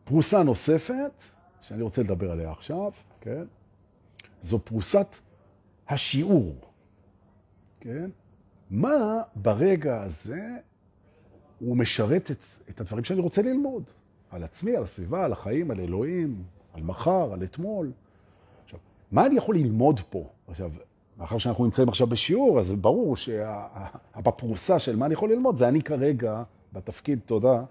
פרוסה 0.05 0.43
נוספת, 0.43 1.23
שאני 1.61 1.83
רוצה 1.83 2.03
לדבר 2.03 2.31
עליה 2.31 2.51
עכשיו, 2.51 2.93
כן? 3.21 3.45
זו 4.43 4.59
פרוסת 4.59 5.17
השיעור, 5.89 6.57
כן? 7.81 8.11
מה 8.71 9.23
ברגע 9.35 10.03
הזה 10.03 10.57
הוא 11.61 11.77
משרת 11.77 12.31
את, 12.31 12.45
את 12.71 12.81
הדברים 12.81 13.05
שאני 13.05 13.21
רוצה 13.21 13.43
ללמוד? 13.43 13.83
על 14.31 14.45
עצמי, 14.45 14.77
על 14.77 14.83
הסביבה, 14.83 15.25
על 15.25 15.33
החיים, 15.33 15.71
על 15.71 15.81
אלוהים, 15.81 16.43
על 16.73 16.83
מחר, 16.83 17.33
על 17.33 17.45
אתמול. 17.45 17.93
עכשיו, 18.65 18.79
מה 19.13 19.27
אני 19.27 19.37
יכול 19.37 19.57
ללמוד 19.57 20.01
פה? 20.11 20.29
עכשיו, 20.49 20.71
מאחר 21.19 21.39
שאנחנו 21.39 21.65
נמצאים 21.65 21.89
עכשיו 21.89 22.07
בשיעור, 22.07 22.61
אז 22.61 22.73
ברור 22.73 23.17
שבפרוסה 23.17 24.79
של 24.79 24.97
מה 24.97 25.07
אני 25.07 25.15
יכול 25.15 25.33
ללמוד, 25.33 25.57
זה 25.57 25.69
אני 25.69 25.83
כרגע 25.83 26.43
בתפקיד, 26.73 27.19
תודה, 27.27 27.65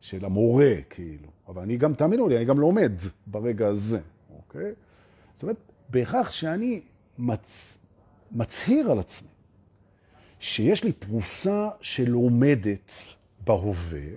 של 0.00 0.24
המורה, 0.24 0.74
כאילו. 0.90 1.28
אבל 1.48 1.62
אני 1.62 1.76
גם, 1.76 1.94
תאמינו 1.94 2.28
לי, 2.28 2.36
אני 2.36 2.44
גם 2.44 2.60
לומד 2.60 2.92
ברגע 3.26 3.68
הזה, 3.68 4.00
אוקיי? 4.36 4.72
זאת 5.34 5.42
אומרת, 5.42 5.56
בהכרח 5.88 6.30
שאני 6.30 6.80
מצ... 7.18 7.78
מצהיר 8.32 8.90
על 8.90 8.98
עצמי 8.98 9.28
שיש 10.40 10.84
לי 10.84 10.92
פרוסה 10.92 11.68
שלומדת 11.80 12.92
בהווה, 13.50 14.08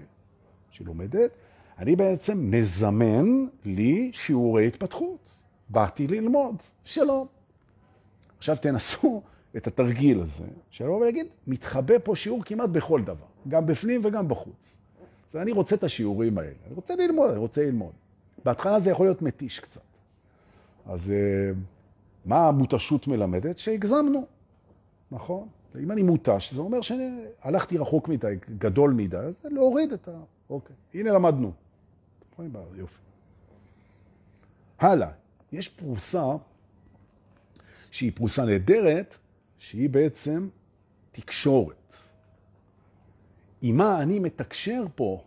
שלומדת, 0.72 1.32
אני 1.78 1.96
בעצם 1.96 2.52
מזמן 2.52 3.46
לי 3.66 4.12
שיעורי 4.14 4.68
התפתחות. 4.68 5.30
באתי 5.70 6.08
ללמוד, 6.08 6.56
שלום. 6.84 7.28
עכשיו 8.38 8.58
תנסו 8.62 9.22
את 9.58 9.68
התרגיל 9.68 10.20
הזה, 10.20 10.44
שלא 10.70 10.92
ולהגיד, 10.92 11.28
מתחבא 11.48 11.94
פה 12.04 12.16
שיעור 12.16 12.44
כמעט 12.44 12.70
בכל 12.70 13.02
דבר, 13.02 13.26
גם 13.48 13.66
בפנים 13.66 14.02
וגם 14.04 14.28
בחוץ. 14.28 14.78
אז 15.30 15.36
אני 15.36 15.52
רוצה 15.52 15.76
את 15.76 15.84
השיעורים 15.84 16.38
האלה, 16.38 16.54
אני 16.68 16.76
רוצה 16.76 16.96
ללמוד, 16.96 17.30
אני 17.30 17.40
רוצה 17.40 17.64
ללמוד. 17.66 17.92
בהתחלה 18.46 18.80
זה 18.80 18.92
יכול 18.92 19.06
להיות 19.06 19.22
מתיש 19.22 19.60
קצת. 19.60 19.82
אז 20.86 21.12
אה, 21.12 21.52
מה 22.26 22.48
המותשות 22.48 23.08
מלמדת? 23.08 23.58
שהגזמנו, 23.58 24.26
נכון? 25.12 25.48
אם 25.80 25.92
אני 25.92 26.04
מותש, 26.04 26.54
זה 26.54 26.62
אומר 26.62 26.82
שהלכתי 26.82 27.78
רחוק 27.78 28.10
מדי, 28.10 28.36
גדול 28.58 28.94
מדי, 28.94 29.18
אז 29.18 29.36
להוריד 29.44 29.94
את 29.94 30.08
ה... 30.08 30.12
אוקיי, 30.50 30.76
הנה 30.94 31.12
למדנו. 31.12 31.52
יופי. 32.76 33.00
הלאה, 34.80 35.12
יש 35.52 35.70
פרוסה 35.70 36.26
שהיא 37.92 38.12
פרוסה 38.16 38.46
נהדרת, 38.46 39.18
שהיא 39.58 39.90
בעצם 39.90 40.50
תקשורת. 41.12 41.94
עם 43.62 43.78
מה 43.78 44.02
אני 44.02 44.20
מתקשר 44.20 44.84
פה, 44.96 45.24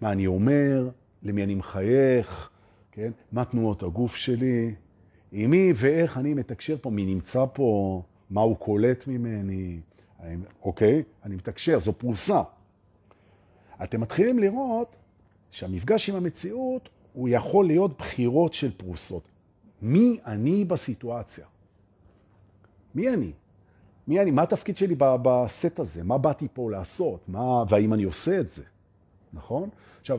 מה 0.00 0.12
אני 0.12 0.26
אומר, 0.26 0.90
למי 1.22 1.44
אני 1.44 1.54
מחייך, 1.54 2.50
כן? 2.92 3.10
מה 3.32 3.44
תנועות 3.44 3.82
הגוף 3.82 4.16
שלי, 4.16 4.74
עם 5.32 5.50
מי 5.50 5.72
ואיך 5.76 6.18
אני 6.18 6.34
מתקשר 6.34 6.76
פה, 6.80 6.90
מי 6.90 7.04
נמצא 7.04 7.44
פה, 7.52 8.02
מה 8.30 8.40
הוא 8.40 8.56
קולט 8.56 9.06
ממני, 9.06 9.80
אוקיי? 10.64 11.02
אני 11.24 11.34
מתקשר, 11.36 11.80
זו 11.80 11.92
פרוסה. 11.92 12.42
אתם 13.84 14.00
מתחילים 14.00 14.38
לראות 14.38 14.96
שהמפגש 15.50 16.10
עם 16.10 16.16
המציאות 16.16 16.88
הוא 17.12 17.28
יכול 17.28 17.66
להיות 17.66 17.98
בחירות 17.98 18.54
של 18.54 18.70
פרוסות. 18.76 19.28
מי 19.82 20.18
אני 20.26 20.64
בסיטואציה? 20.64 21.46
מי 22.94 23.08
אני? 23.08 23.32
מי 24.08 24.20
אני? 24.20 24.30
מה 24.30 24.42
התפקיד 24.42 24.76
שלי 24.76 24.94
בסט 24.98 25.78
הזה? 25.78 26.02
מה 26.02 26.18
באתי 26.18 26.48
פה 26.52 26.70
לעשות? 26.70 27.28
מה, 27.28 27.64
והאם 27.68 27.92
אני 27.92 28.02
עושה 28.02 28.40
את 28.40 28.48
זה? 28.48 28.62
נכון? 29.32 29.68
עכשיו, 30.00 30.18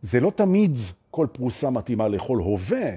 זה 0.00 0.20
לא 0.20 0.30
תמיד 0.30 0.76
כל 1.10 1.26
פרוסה 1.32 1.70
מתאימה 1.70 2.08
לכל 2.08 2.36
הווה, 2.36 2.90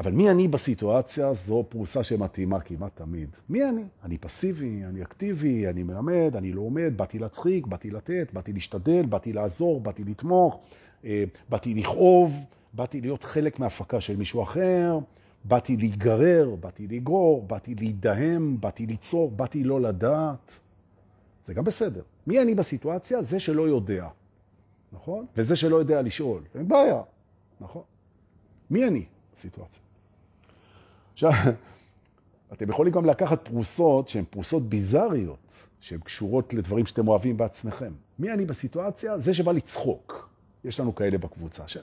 אבל 0.00 0.12
מי 0.12 0.30
אני 0.30 0.48
בסיטואציה 0.48 1.32
זו 1.34 1.64
פרוסה 1.68 2.02
שמתאימה 2.02 2.60
כמעט 2.60 2.96
תמיד. 2.96 3.36
מי 3.48 3.68
אני? 3.68 3.84
אני 4.04 4.18
פסיבי, 4.18 4.84
אני 4.84 5.02
אקטיבי, 5.02 5.68
אני 5.68 5.82
מלמד, 5.82 6.36
אני 6.36 6.52
לא 6.52 6.60
עומד, 6.60 6.92
באתי 6.96 7.18
להצחיק, 7.18 7.66
באתי 7.66 7.90
לתת, 7.90 8.30
באתי 8.32 8.52
להשתדל, 8.52 9.06
באתי 9.06 9.32
לעזור, 9.32 9.80
באתי 9.80 10.04
לתמוך, 10.04 10.60
אה, 11.04 11.24
באתי 11.48 11.74
לכאוב, 11.74 12.44
באתי 12.72 13.00
להיות 13.00 13.24
חלק 13.24 13.58
מהפקה 13.58 14.00
של 14.00 14.16
מישהו 14.16 14.42
אחר, 14.42 14.98
באתי 15.44 15.76
להיגרר, 15.76 16.54
באתי 16.60 16.86
לגרור, 16.86 17.42
באתי 17.46 17.74
להידהם, 17.74 18.60
באתי 18.60 18.86
ליצור, 18.86 19.30
באתי 19.30 19.64
לא 19.64 19.80
לדעת. 19.80 20.60
זה 21.46 21.54
גם 21.54 21.64
בסדר. 21.64 22.02
מי 22.26 22.42
אני 22.42 22.54
בסיטואציה? 22.54 23.22
זה 23.22 23.40
שלא 23.40 23.68
יודע, 23.68 24.08
נכון? 24.92 25.26
וזה 25.36 25.56
שלא 25.56 25.76
יודע 25.76 26.02
לשאול. 26.02 26.42
אין 26.54 26.68
בעיה, 26.68 27.02
נכון? 27.60 27.82
מי 28.70 28.88
אני 28.88 29.04
בסיטואציה? 29.36 29.89
עכשיו, 31.24 31.52
אתם 32.52 32.70
יכולים 32.70 32.92
גם 32.92 33.04
לקחת 33.04 33.48
פרוסות 33.48 34.08
שהן 34.08 34.24
פרוסות 34.30 34.68
ביזריות, 34.68 35.38
שהן 35.80 36.00
קשורות 36.00 36.54
לדברים 36.54 36.86
שאתם 36.86 37.08
אוהבים 37.08 37.36
בעצמכם. 37.36 37.92
מי 38.18 38.32
אני 38.32 38.44
בסיטואציה? 38.44 39.18
זה 39.18 39.34
שבא 39.34 39.52
לצחוק. 39.52 40.28
יש 40.64 40.80
לנו 40.80 40.94
כאלה 40.94 41.18
בקבוצה. 41.18 41.68
ש... 41.68 41.76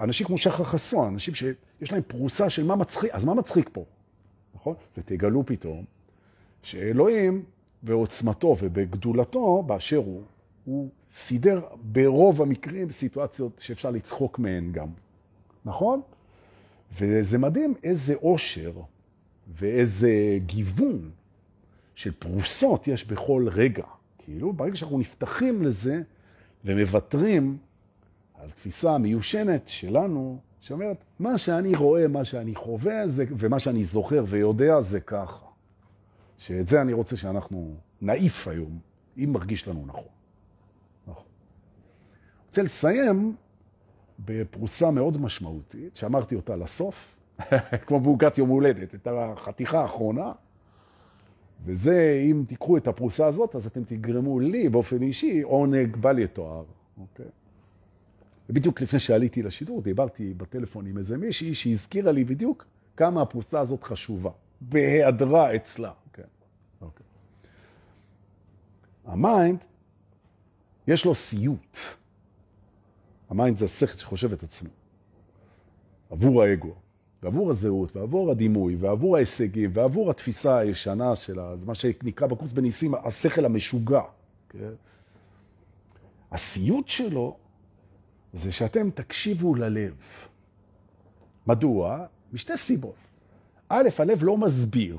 אנשים 0.00 0.26
כמו 0.26 0.38
שחר 0.38 0.64
חסון, 0.64 1.06
אנשים 1.06 1.34
שיש 1.34 1.92
להם 1.92 2.02
פרוסה 2.06 2.50
של 2.50 2.64
מה 2.64 2.76
מצחיק, 2.76 3.10
אז 3.14 3.24
מה 3.24 3.34
מצחיק 3.34 3.70
פה? 3.72 3.84
נכון? 4.54 4.74
ותגלו 4.98 5.46
פתאום 5.46 5.84
שאלוהים 6.62 7.44
בעוצמתו 7.82 8.56
ובגדולתו 8.60 9.62
באשר 9.62 9.96
הוא, 9.96 10.22
הוא 10.64 10.88
סידר 11.12 11.60
ברוב 11.82 12.42
המקרים 12.42 12.90
סיטואציות 12.90 13.58
שאפשר 13.58 13.90
לצחוק 13.90 14.38
מהן 14.38 14.72
גם. 14.72 14.88
נכון? 15.64 16.00
וזה 16.98 17.38
מדהים 17.38 17.74
איזה 17.82 18.14
עושר 18.14 18.72
ואיזה 19.48 20.38
גיוון 20.46 21.10
של 21.94 22.12
פרוסות 22.18 22.88
יש 22.88 23.06
בכל 23.06 23.48
רגע. 23.52 23.84
כאילו, 24.18 24.52
ברגע 24.52 24.76
שאנחנו 24.76 24.98
נפתחים 24.98 25.62
לזה 25.62 26.02
ומוותרים 26.64 27.58
על 28.34 28.50
תפיסה 28.50 28.98
מיושנת 28.98 29.68
שלנו, 29.68 30.38
שאומרת, 30.60 31.04
מה 31.18 31.38
שאני 31.38 31.74
רואה, 31.74 32.08
מה 32.08 32.24
שאני 32.24 32.54
חווה, 32.54 33.08
זה, 33.08 33.24
ומה 33.38 33.58
שאני 33.58 33.84
זוכר 33.84 34.24
ויודע, 34.28 34.80
זה 34.80 35.00
ככה. 35.00 35.46
שאת 36.38 36.68
זה 36.68 36.82
אני 36.82 36.92
רוצה 36.92 37.16
שאנחנו 37.16 37.74
נעיף 38.00 38.48
היום, 38.48 38.78
אם 39.18 39.32
מרגיש 39.32 39.68
לנו 39.68 39.86
נכון. 39.86 40.08
נכון. 41.06 41.24
רוצה 42.48 42.62
לסיים 42.62 43.36
בפרוסה 44.24 44.90
מאוד 44.90 45.20
משמעותית, 45.20 45.96
שאמרתי 45.96 46.34
אותה 46.34 46.56
לסוף, 46.56 47.16
כמו 47.86 48.00
בעוגת 48.00 48.38
יום 48.38 48.48
הולדת, 48.48 48.94
את 48.94 49.08
החתיכה 49.10 49.80
האחרונה, 49.80 50.32
וזה, 51.64 52.22
אם 52.30 52.44
תיקחו 52.48 52.76
את 52.76 52.88
הפרוסה 52.88 53.26
הזאת, 53.26 53.54
אז 53.54 53.66
אתם 53.66 53.84
תגרמו 53.84 54.40
לי 54.40 54.68
באופן 54.68 55.02
אישי 55.02 55.40
עונג 55.40 55.96
בל 55.96 56.18
יתואר, 56.18 56.64
אוקיי? 57.00 57.26
ובדיוק 58.48 58.80
לפני 58.80 59.00
שעליתי 59.00 59.42
לשידור, 59.42 59.82
דיברתי 59.82 60.34
בטלפון 60.36 60.86
עם 60.86 60.98
איזה 60.98 61.16
מישהי 61.16 61.54
שהזכירה 61.54 62.12
לי 62.12 62.24
בדיוק 62.24 62.66
כמה 62.96 63.22
הפרוסה 63.22 63.60
הזאת 63.60 63.84
חשובה, 63.84 64.30
בהיעדרה 64.60 65.56
אצלה. 65.56 65.92
כן, 66.12 66.22
אוקיי. 66.80 67.06
ה 69.04 69.14
mind, 69.14 69.64
יש 70.86 71.04
לו 71.04 71.14
סיוט. 71.14 71.76
ה 73.30 73.36
mind 73.36 73.58
זה 73.58 73.64
השכל 73.64 73.98
שחושב 73.98 74.32
את 74.32 74.42
עצמו, 74.42 74.68
עבור 76.10 76.42
האגו. 76.42 76.74
ועבור 77.22 77.50
הזהות, 77.50 77.96
ועבור 77.96 78.30
הדימוי, 78.30 78.76
ועבור 78.76 79.16
ההישגים, 79.16 79.70
ועבור 79.74 80.10
התפיסה 80.10 80.58
הישנה 80.58 81.16
של 81.16 81.38
מה 81.66 81.74
שנקרא 81.74 82.26
בקורס 82.26 82.52
בניסים, 82.52 82.94
השכל 82.94 83.44
המשוגע. 83.44 84.02
כן? 84.48 84.72
הסיוט 86.32 86.88
שלו 86.88 87.36
זה 88.32 88.52
שאתם 88.52 88.90
תקשיבו 88.90 89.54
ללב. 89.54 89.94
מדוע? 91.46 92.06
משתי 92.32 92.56
סיבות. 92.56 92.94
א', 93.68 93.88
הלב 93.98 94.24
לא 94.24 94.36
מסביר. 94.36 94.98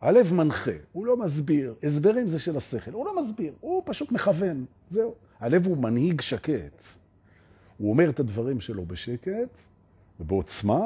הלב 0.00 0.32
מנחה, 0.32 0.70
הוא 0.92 1.06
לא 1.06 1.16
מסביר. 1.16 1.74
הסברים 1.82 2.26
זה 2.26 2.38
של 2.38 2.56
השכל, 2.56 2.92
הוא 2.92 3.06
לא 3.06 3.20
מסביר, 3.20 3.52
הוא 3.60 3.82
פשוט 3.86 4.12
מכוון. 4.12 4.64
זהו. 4.90 5.14
הלב 5.40 5.66
הוא 5.66 5.76
מנהיג 5.76 6.20
שקט. 6.20 6.82
הוא 7.80 7.90
אומר 7.90 8.10
את 8.10 8.20
הדברים 8.20 8.60
שלו 8.60 8.86
בשקט 8.86 9.58
ובעוצמה, 10.20 10.80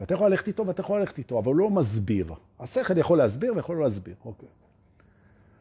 ואתה 0.00 0.14
יכול 0.14 0.30
ללכת 0.30 0.48
איתו 0.48 0.66
ואתה 0.66 0.80
יכול 0.80 1.00
ללכת 1.00 1.18
איתו, 1.18 1.38
אבל 1.38 1.46
הוא 1.46 1.56
לא 1.56 1.70
מסביר. 1.70 2.34
השכל 2.60 2.98
יכול 2.98 3.18
להסביר 3.18 3.52
ויכול 3.56 3.76
לא 3.76 3.82
להסביר, 3.82 4.14
אוקיי. 4.24 4.48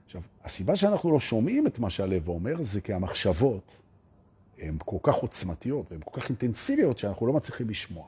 עכשיו, 0.06 0.22
הסיבה 0.44 0.76
שאנחנו 0.76 1.12
לא 1.12 1.20
שומעים 1.20 1.68
את 1.68 1.80
מה 1.80 1.90
שהלב 1.90 2.28
אומר, 2.28 2.64
זה 2.64 2.82
כי 2.82 2.94
המחשבות 2.94 3.78
הן 4.60 4.78
כל 4.86 4.98
כך 5.04 5.16
עוצמתיות 5.16 5.92
והן 5.92 6.02
כל 6.06 6.22
כך 6.22 6.30
אינטנסיביות 6.30 6.98
שאנחנו 6.98 7.28
לא 7.28 7.34
מצליחים 7.34 7.70
לשמוע, 7.70 8.08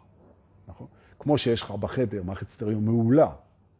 נכון? 0.67 0.88
כמו 1.19 1.38
שיש 1.38 1.62
לך 1.62 1.71
בחדר 1.71 2.23
מערכת 2.23 2.49
סטריאו 2.49 2.81
מעולה, 2.81 3.29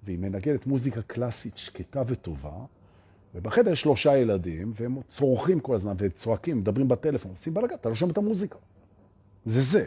והיא 0.04 0.20
מנגנת 0.20 0.68
מוזיקה 0.68 1.02
קלאסית 1.02 1.58
שקטה 1.58 2.04
וטובה, 2.08 2.66
ובחדר 3.36 3.72
יש 3.72 3.82
שלושה 3.82 4.18
ילדים, 4.18 4.72
והם 4.76 4.98
צורכים 5.08 5.60
כל 5.60 5.76
הזמן, 5.76 5.94
והם 5.98 6.10
צועקים, 6.10 6.58
מדברים 6.58 6.88
בטלפון, 6.88 7.32
עושים 7.32 7.54
בלגן, 7.54 7.76
אתה 7.76 7.90
לא 7.90 7.96
שומע 7.96 8.12
את 8.12 8.18
המוזיקה. 8.18 8.58
זה 9.46 9.62
זה. 9.62 9.86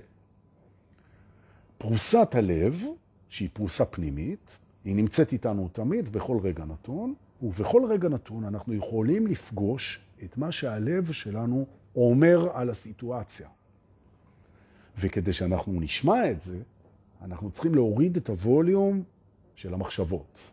פרוסת 1.79 2.29
הלב, 2.35 2.83
שהיא 3.29 3.49
פרוסה 3.53 3.85
פנימית, 3.85 4.59
היא 4.85 4.97
נמצאת 4.97 5.33
איתנו 5.33 5.69
תמיד 5.73 6.09
בכל 6.09 6.39
רגע 6.43 6.65
נתון, 6.65 7.15
ובכל 7.43 7.83
רגע 7.91 8.09
נתון 8.09 8.45
אנחנו 8.45 8.75
יכולים 8.75 9.27
לפגוש 9.27 10.01
את 10.25 10.39
מה 10.39 10.53
שהלב 10.53 11.13
שלנו 11.13 11.67
אומר 11.97 12.51
על 12.55 12.71
הסיטואציה. 12.71 13.49
וכדי 14.99 15.33
שאנחנו 15.33 15.81
נשמע 15.81 16.31
את 16.31 16.41
זה, 16.41 16.59
אנחנו 17.23 17.51
צריכים 17.51 17.75
להוריד 17.75 18.17
את 18.17 18.29
הווליום 18.29 19.03
של 19.55 19.75
המחשבות? 19.75 20.52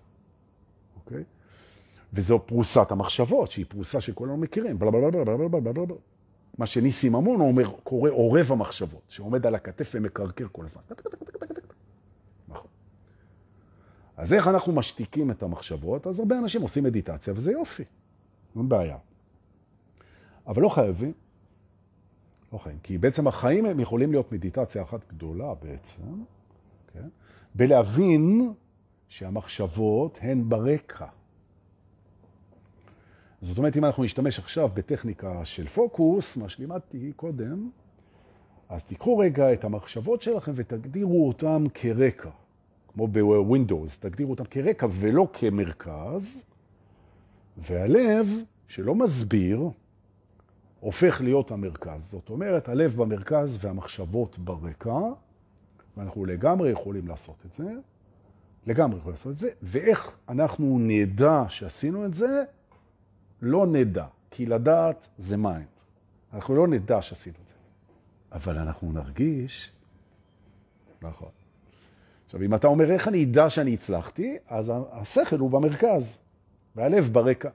וזו 2.13 2.39
פרוסת 2.45 2.91
המחשבות, 2.91 3.51
שהיא 3.51 3.65
פרוסה 3.69 4.01
שכולנו 4.01 4.37
מכירים, 4.37 4.79
בלה 4.79 4.91
מה 6.57 6.65
שניסים 6.65 7.11
ממון 7.11 7.41
אומר, 7.41 7.71
קורא 7.83 8.09
עורב 8.09 8.51
המחשבות, 8.51 9.01
שעומד 9.07 9.45
על 9.45 9.55
הכתף 9.55 9.91
ומקרקר 9.95 10.47
כל 10.51 10.65
הזמן. 10.65 10.81
נכון. 12.47 12.67
אז 14.17 14.33
איך 14.33 14.47
אנחנו 14.47 14.73
משתיקים 14.73 15.31
את 15.31 15.43
המחשבות? 15.43 16.07
אז 16.07 16.19
הרבה 16.19 16.37
אנשים 16.37 16.61
עושים 16.61 16.83
מדיטציה, 16.83 17.33
וזה 17.35 17.51
יופי, 17.51 17.83
אין 18.55 18.69
בעיה. 18.69 18.97
אבל 20.47 20.61
לא 20.61 20.69
חייבים, 20.69 21.13
לא 22.53 22.57
חייבים, 22.57 22.79
כי 22.83 22.97
בעצם 22.97 23.27
החיים 23.27 23.65
הם 23.65 23.79
יכולים 23.79 24.11
להיות 24.11 24.31
מדיטציה 24.31 24.83
אחת 24.83 25.05
גדולה 25.09 25.53
בעצם, 25.53 26.01
כן? 26.93 27.07
בלהבין 27.55 28.53
שהמחשבות 29.07 30.19
הן 30.21 30.49
ברקע. 30.49 31.05
זאת 33.41 33.57
אומרת, 33.57 33.77
אם 33.77 33.85
אנחנו 33.85 34.03
נשתמש 34.03 34.39
עכשיו 34.39 34.69
בטכניקה 34.73 35.45
של 35.45 35.67
פוקוס, 35.67 36.37
מה 36.37 36.49
שלימדתי 36.49 37.11
קודם, 37.15 37.69
אז 38.69 38.83
תיקחו 38.83 39.17
רגע 39.17 39.53
את 39.53 39.63
המחשבות 39.63 40.21
שלכם 40.21 40.51
ותגדירו 40.55 41.27
אותם 41.27 41.65
כרקע, 41.73 42.29
כמו 42.87 43.07
בווינדוס, 43.07 43.99
תגדירו 43.99 44.31
אותם 44.31 44.43
כרקע 44.49 44.87
ולא 44.89 45.27
כמרכז, 45.33 46.43
והלב, 47.57 48.27
שלא 48.67 48.95
מסביר, 48.95 49.69
הופך 50.79 51.21
להיות 51.21 51.51
המרכז. 51.51 52.09
זאת 52.11 52.29
אומרת, 52.29 52.69
הלב 52.69 52.95
במרכז 52.95 53.57
והמחשבות 53.61 54.39
ברקע, 54.39 54.99
ואנחנו 55.97 56.25
לגמרי 56.25 56.69
יכולים 56.69 57.07
לעשות 57.07 57.35
את 57.45 57.53
זה, 57.53 57.73
לגמרי 58.67 58.97
יכולים 58.97 59.13
לעשות 59.13 59.31
את 59.31 59.37
זה, 59.37 59.49
ואיך 59.63 60.17
אנחנו 60.29 60.77
נדע 60.79 61.43
שעשינו 61.49 62.05
את 62.05 62.13
זה? 62.13 62.43
לא 63.41 63.67
נדע, 63.67 64.05
כי 64.31 64.45
לדעת 64.45 65.07
זה 65.17 65.37
mind. 65.37 65.65
אנחנו 66.33 66.55
לא 66.55 66.67
נדע 66.67 67.01
שעשינו 67.01 67.35
את 67.43 67.47
זה. 67.47 67.53
אבל 68.31 68.57
אנחנו 68.57 68.91
נרגיש, 68.91 69.71
נכון. 71.01 71.29
עכשיו, 72.25 72.41
אם 72.41 72.55
אתה 72.55 72.67
אומר, 72.67 72.91
איך 72.91 73.07
אני 73.07 73.23
אדע 73.23 73.49
שאני 73.49 73.73
הצלחתי, 73.73 74.37
אז 74.47 74.71
השכל 74.91 75.39
הוא 75.39 75.51
במרכז, 75.51 76.17
והלב 76.75 77.09
ברקע. 77.11 77.49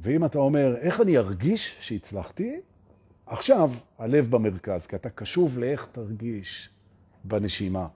ואם 0.00 0.24
אתה 0.24 0.38
אומר, 0.38 0.76
איך 0.76 1.00
אני 1.00 1.18
ארגיש 1.18 1.76
שהצלחתי, 1.80 2.60
עכשיו 3.26 3.70
הלב 3.98 4.30
במרכז, 4.30 4.86
כי 4.86 4.96
אתה 4.96 5.10
קשוב 5.10 5.58
לאיך 5.58 5.88
תרגיש 5.92 6.70
בנשימה, 7.24 7.88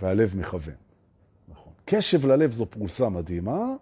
והלב 0.00 0.36
מכוון. 0.36 0.74
נכון. 1.48 1.72
קשב 1.84 2.26
ללב 2.26 2.52
זו 2.52 2.66
פרוסה 2.70 3.08
מדהימה, 3.08 3.74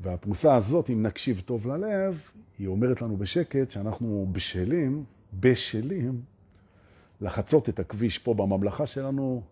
והפרוסה 0.00 0.56
הזאת, 0.56 0.90
אם 0.90 1.02
נקשיב 1.02 1.42
טוב 1.44 1.66
ללב, 1.66 2.20
היא 2.58 2.68
אומרת 2.68 3.02
לנו 3.02 3.16
בשקט 3.16 3.70
שאנחנו 3.70 4.26
בשלים, 4.32 5.04
בשלים, 5.40 6.20
לחצות 7.20 7.68
את 7.68 7.78
הכביש 7.78 8.18
פה 8.18 8.34
בממלכה 8.34 8.86
שלנו, 8.86 9.42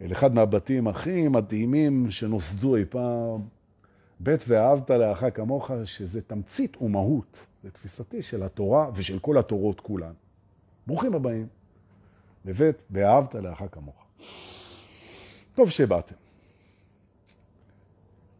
אל 0.00 0.12
אחד 0.12 0.34
מהבתים 0.34 0.88
הכי 0.88 1.28
מדהימים 1.28 2.10
שנוסדו 2.10 2.76
אי 2.76 2.84
פעם, 2.84 3.40
בית 4.20 4.44
ואהבת 4.48 4.90
לאחר 4.90 5.30
כמוך, 5.30 5.70
שזה 5.84 6.22
תמצית 6.22 6.82
ומהות, 6.82 7.46
לתפיסתי, 7.64 8.22
של 8.22 8.42
התורה 8.42 8.90
ושל 8.94 9.18
כל 9.18 9.38
התורות 9.38 9.80
כולן. 9.80 10.12
ברוכים 10.86 11.14
הבאים 11.14 11.46
לבית 12.44 12.76
ואהבת 12.90 13.34
לאחר 13.34 13.68
כמוך. 13.68 14.04
טוב 15.54 15.70
שבאתם. 15.70 16.23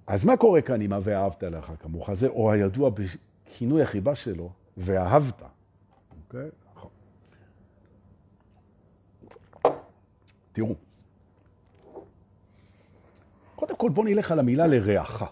אז 0.06 0.24
מה 0.24 0.36
קורה 0.36 0.62
כאן 0.62 0.80
עם 0.80 0.92
ה"ואהבת 0.92 1.42
לך 1.42 1.72
כמוך"? 1.80 2.12
זה 2.12 2.28
או 2.28 2.52
הידוע 2.52 2.90
בכינוי 2.90 3.82
החיבה 3.82 4.14
שלו, 4.14 4.50
ואהבת. 4.76 5.42
אוקיי? 6.26 6.48
נכון. 6.74 6.90
תראו, 10.52 10.74
קודם 13.54 13.76
כל 13.76 13.90
בואו 13.90 14.06
נלך 14.06 14.32
על 14.32 14.38
המילה 14.38 14.66
לרעך. 14.66 15.24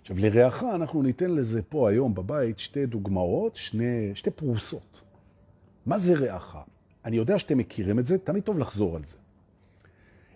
עכשיו, 0.00 0.16
לרעך 0.18 0.62
אנחנו 0.74 1.02
ניתן 1.02 1.30
לזה 1.30 1.62
פה 1.62 1.90
היום 1.90 2.14
בבית 2.14 2.58
שתי 2.58 2.86
דוגמאות, 2.86 3.56
שני, 3.56 4.10
שתי 4.14 4.30
פרוסות. 4.30 5.00
מה 5.86 5.98
זה 5.98 6.14
רעך? 6.14 6.56
אני 7.04 7.16
יודע 7.16 7.38
שאתם 7.38 7.58
מכירים 7.58 7.98
את 7.98 8.06
זה, 8.06 8.18
תמיד 8.18 8.42
טוב 8.42 8.58
לחזור 8.58 8.96
על 8.96 9.04
זה. 9.04 9.16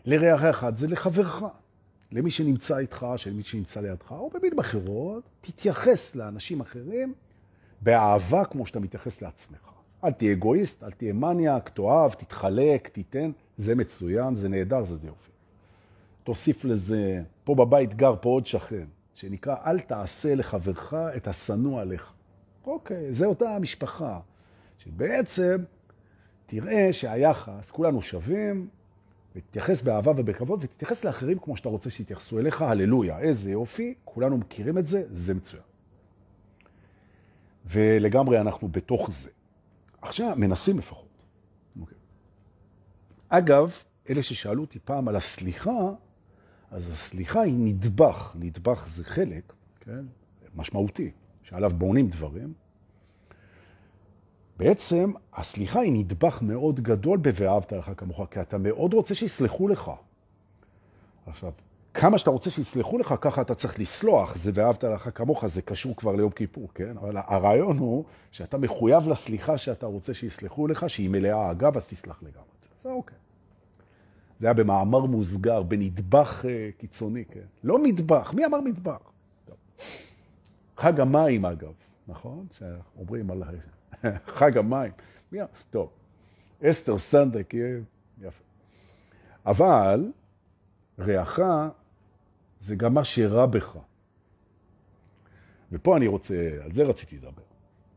לרעך 0.05 0.43
אחד 0.43 0.77
זה 0.77 0.89
לחברך. 0.89 1.43
למי 2.13 2.31
שנמצא 2.31 2.79
איתך, 2.79 3.07
של 3.17 3.33
מי 3.33 3.43
שנמצא 3.43 3.81
לידך, 3.81 4.11
או 4.11 4.31
במילים 4.35 4.59
אחרות, 4.59 5.23
תתייחס 5.41 6.15
לאנשים 6.15 6.61
אחרים 6.61 7.15
באהבה 7.81 8.45
כמו 8.45 8.67
שאתה 8.67 8.81
מתייחס 8.81 9.23
לעצמך. 9.23 9.71
אל 10.05 10.13
תהיה 10.13 10.33
אגואיסט, 10.33 10.85
אל 10.85 10.91
תהיה 10.91 11.13
מניאק, 11.13 11.69
תאהב, 11.69 12.13
תתחלק, 12.13 12.89
תיתן, 12.89 13.31
זה 13.57 13.75
מצוין, 13.75 14.35
זה 14.35 14.49
נהדר, 14.49 14.85
זה 14.85 14.97
זה 14.97 15.07
יופי. 15.07 15.31
תוסיף 16.25 16.65
לזה, 16.65 17.23
פה 17.45 17.55
בבית 17.55 17.95
גר 17.95 18.15
פה 18.21 18.29
עוד 18.29 18.47
שכן, 18.47 18.87
שנקרא, 19.15 19.57
אל 19.67 19.79
תעשה 19.79 20.35
לחברך 20.35 20.95
את 21.17 21.29
השנוא 21.29 21.81
עליך. 21.81 22.13
אוקיי, 22.67 23.13
זה 23.13 23.27
אותה 23.27 23.59
משפחה, 23.59 24.21
שבעצם 24.79 25.57
תראה 26.47 26.93
שהיחס, 26.93 27.71
כולנו 27.71 28.03
שווים, 28.03 28.69
ותתייחס 29.37 29.83
באהבה 29.83 30.13
ובכבוד, 30.17 30.65
ותתייחס 30.65 31.05
לאחרים 31.05 31.39
כמו 31.39 31.57
שאתה 31.57 31.69
רוצה 31.69 31.91
שיתייחסו 31.91 32.39
אליך, 32.39 32.63
הללויה, 32.63 33.19
איזה 33.19 33.51
יופי, 33.51 33.95
כולנו 34.05 34.39
מכירים 34.39 34.79
את 34.79 34.87
זה, 34.87 35.03
זה 35.11 35.35
מצוין. 35.35 35.63
ולגמרי 37.67 38.41
אנחנו 38.41 38.69
בתוך 38.69 39.11
זה. 39.11 39.31
עכשיו, 40.03 40.35
מנסים 40.37 40.79
לפחות. 40.79 41.07
Okay. 41.07 41.81
אוקיי. 41.81 41.99
אגב, 43.29 43.75
אלה 44.11 44.23
ששאלו 44.23 44.61
אותי 44.63 44.79
פעם 44.79 45.09
על 45.09 45.17
הסליחה, 45.17 45.91
אז 46.71 46.91
הסליחה 46.91 47.41
היא 47.41 47.55
נדבך, 47.59 48.37
נדבך 48.39 48.87
זה 48.89 49.05
חלק, 49.05 49.53
כן, 49.81 50.05
משמעותי, 50.55 51.11
שעליו 51.43 51.71
בונים 51.71 52.09
דברים. 52.09 52.53
בעצם 54.57 55.13
הסליחה 55.35 55.81
היא 55.81 55.93
נדבך 55.93 56.39
מאוד 56.43 56.81
גדול 56.81 57.19
ב"ואהבת 57.23 57.73
לך 57.73 57.91
כמוך", 57.97 58.21
כי 58.31 58.41
אתה 58.41 58.59
מאוד 58.59 58.95
רוצה 58.95 59.15
שיסלחו 59.15 59.69
לך. 59.69 59.91
עכשיו, 61.27 61.53
כמה 61.95 62.19
שאתה 62.19 62.31
רוצה 62.31 62.51
שיסלחו 62.51 62.99
לך, 62.99 63.15
ככה 63.21 63.41
אתה 63.41 63.55
צריך 63.55 63.81
לסלוח. 63.81 64.37
זה 64.37 64.51
ואהבת 64.55 64.85
לך 64.85 65.09
כמוך, 65.15 65.47
זה 65.47 65.63
קשור 65.63 65.97
כבר 65.97 66.15
ליום 66.15 66.31
כיפור, 66.31 66.69
כן? 66.75 66.97
אבל 66.97 67.17
הרעיון 67.17 67.79
הוא 67.79 68.05
שאתה 68.31 68.59
מחויב 68.59 69.09
לסליחה 69.09 69.59
שאתה 69.59 69.87
רוצה 69.87 70.15
שיסלחו 70.15 70.67
לך, 70.67 70.91
שהיא 70.91 71.11
מלאה 71.11 71.51
אגב, 71.51 71.77
אז 71.77 71.87
תסלח 71.87 72.23
לגמרי. 72.23 72.47
זה 72.85 72.91
אוקיי. 72.91 73.17
זה 74.39 74.47
היה 74.47 74.55
במאמר 74.55 75.07
מוסגר, 75.07 75.63
בנדבך 75.63 76.45
uh, 76.45 76.81
קיצוני, 76.81 77.25
כן? 77.25 77.41
לא 77.65 77.83
מטבח, 77.83 78.33
מי 78.35 78.47
אמר 78.47 78.61
מטבח? 78.61 79.13
חג 80.77 81.01
המים, 81.01 81.45
אגב, 81.45 81.73
נכון? 82.09 82.47
שאומרים 82.53 83.31
על 83.31 83.43
חג 84.39 84.59
המים. 84.59 84.93
מי... 85.33 85.39
טוב, 85.71 85.91
אסתר 86.63 86.99
סנדק, 86.99 87.55
יפה. 88.21 88.45
אבל 89.47 90.13
ריח 90.99 91.39
זה 92.61 92.77
גם 92.77 92.95
מה 92.95 93.05
שרע 93.05 93.47
בך. 93.47 93.79
ופה 95.73 95.97
אני 95.97 96.07
רוצה, 96.07 96.51
על 96.65 96.73
זה 96.73 96.85
רציתי 96.85 97.17
לדבר. 97.17 97.43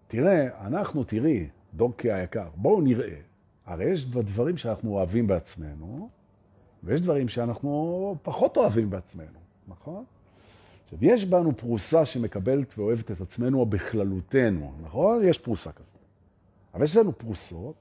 תראה, 0.07 0.67
אנחנו, 0.67 1.03
תראי, 1.03 1.49
דונקי 1.73 2.11
היקר, 2.11 2.49
בואו 2.55 2.81
נראה. 2.81 3.15
הרי 3.65 3.85
יש 3.85 4.05
דברים 4.05 4.57
שאנחנו 4.57 4.91
אוהבים 4.91 5.27
בעצמנו, 5.27 6.09
ויש 6.83 7.01
דברים 7.01 7.29
שאנחנו 7.29 8.15
פחות 8.21 8.57
אוהבים 8.57 8.89
בעצמנו, 8.89 9.39
נכון? 9.67 10.05
עכשיו, 10.93 11.05
יש 11.05 11.25
בנו 11.25 11.57
פרוסה 11.57 12.05
שמקבלת 12.05 12.77
ואוהבת 12.77 13.11
את 13.11 13.21
עצמנו 13.21 13.65
בכללותנו, 13.65 14.73
נכון? 14.81 15.23
יש 15.23 15.37
פרוסה 15.37 15.71
כזאת. 15.71 15.97
אבל 16.73 16.83
יש 16.83 16.97
לנו 16.97 17.17
פרוסות 17.17 17.75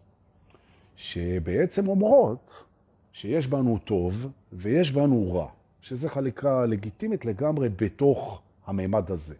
שבעצם 0.96 1.88
אומרות 1.88 2.64
שיש 3.12 3.46
בנו 3.46 3.78
טוב 3.78 4.28
ויש 4.52 4.92
בנו 4.92 5.32
רע. 5.32 5.48
שזה 5.80 6.08
חליקה 6.08 6.66
לגיטימית 6.66 7.24
לגמרי 7.24 7.68
בתוך 7.68 8.42
המימד 8.66 9.10
הזה. 9.10 9.34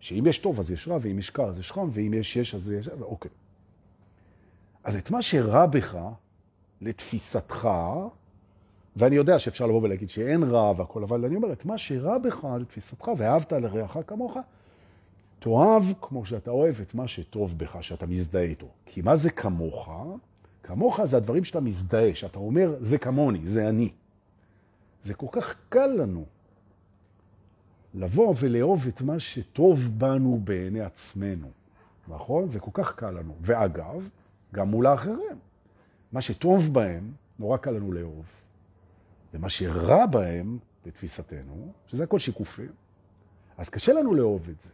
שאם 0.00 0.24
יש 0.26 0.38
טוב 0.38 0.60
אז 0.60 0.70
יש 0.70 0.88
רע, 0.88 0.98
ואם 1.02 1.18
יש 1.18 1.30
קר 1.30 1.48
אז 1.48 1.58
יש 1.58 1.72
חם, 1.72 1.88
ואם 1.92 2.14
יש 2.14 2.36
יש 2.36 2.54
אז 2.54 2.70
יש... 2.70 2.88
אוקיי. 2.88 3.30
אז 4.84 4.96
את 4.96 5.10
מה 5.10 5.22
שרע 5.22 5.66
בך, 5.66 5.98
לתפיסתך, 6.80 7.68
ואני 8.98 9.16
יודע 9.16 9.38
שאפשר 9.38 9.66
לבוא 9.66 9.82
ולהגיד 9.82 10.10
שאין 10.10 10.42
רע 10.42 10.72
והכל, 10.76 11.02
אבל 11.02 11.24
אני 11.24 11.36
אומר, 11.36 11.52
את 11.52 11.64
מה 11.64 11.78
שרע 11.78 12.18
בך, 12.18 12.46
לתפיסתך, 12.60 13.10
ואהבת 13.16 13.52
לרעך 13.52 13.96
כמוך, 14.06 14.36
תאהב 15.38 15.84
כמו 16.00 16.24
שאתה 16.24 16.50
אוהב 16.50 16.80
את 16.80 16.94
מה 16.94 17.08
שטוב 17.08 17.58
בך, 17.58 17.76
שאתה 17.80 18.06
מזדהה 18.06 18.42
איתו. 18.42 18.68
כי 18.86 19.02
מה 19.02 19.16
זה 19.16 19.30
כמוך? 19.30 19.88
כמוך 20.62 21.04
זה 21.04 21.16
הדברים 21.16 21.44
שאתה 21.44 21.60
מזדהה, 21.60 22.14
שאתה 22.14 22.38
אומר, 22.38 22.74
זה 22.80 22.98
כמוני, 22.98 23.46
זה 23.46 23.68
אני. 23.68 23.90
זה 25.02 25.14
כל 25.14 25.26
כך 25.32 25.54
קל 25.68 25.86
לנו 25.86 26.24
לבוא 27.94 28.34
ולאהוב 28.38 28.86
את 28.88 29.02
מה 29.02 29.18
שטוב 29.18 29.90
בנו 29.98 30.40
בעיני 30.44 30.80
עצמנו, 30.80 31.48
נכון? 32.08 32.48
זה 32.48 32.60
כל 32.60 32.70
כך 32.74 32.94
קל 32.94 33.10
לנו. 33.10 33.34
ואגב, 33.40 34.08
גם 34.54 34.68
מול 34.68 34.86
האחרים. 34.86 35.38
מה 36.12 36.20
שטוב 36.20 36.72
בהם, 36.74 37.12
נורא 37.38 37.56
קל 37.56 37.70
לנו 37.70 37.92
לאהוב. 37.92 38.37
ומה 39.34 39.48
שרע 39.48 40.06
בהם, 40.06 40.58
בתפיסתנו, 40.86 41.72
שזה 41.86 42.04
הכל 42.04 42.18
שיקופים, 42.18 42.70
אז 43.58 43.68
קשה 43.68 43.92
לנו 43.92 44.14
לאהוב 44.14 44.48
את 44.48 44.60
זה, 44.60 44.68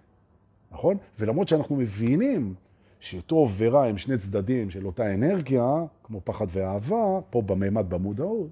נכון? 0.73 0.97
ולמרות 1.19 1.49
שאנחנו 1.49 1.77
מבינים 1.77 2.55
שטוב 3.01 3.55
ורע 3.57 3.85
הם 3.85 3.99
שני 3.99 4.19
צדדים 4.19 4.71
של 4.71 4.87
אותה 4.87 5.15
אנרגיה, 5.15 5.65
כמו 6.03 6.21
פחד 6.25 6.47
ואהבה, 6.51 7.21
פה 7.31 7.43
בממד 7.43 7.91
במודעות, 7.91 8.51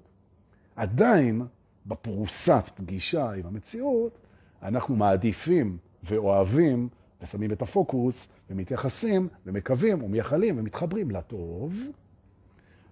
עדיין 0.75 1.41
בפרוסת 1.85 2.69
פגישה 2.75 3.31
עם 3.31 3.45
המציאות, 3.45 4.17
אנחנו 4.61 4.95
מעדיפים 4.95 5.77
ואוהבים 6.03 6.89
ושמים 7.21 7.51
את 7.51 7.61
הפוקוס 7.61 8.27
ומתייחסים 8.49 9.27
ומקווים 9.45 10.03
ומייחלים 10.03 10.59
ומתחברים 10.59 11.11
לטוב, 11.11 11.83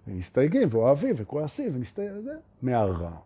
ומסתייגים 0.06 0.68
ואוהבים 0.70 1.14
וכועסים 1.18 1.76
ומסתייגים 1.76 2.38
מהרע. 2.62 3.16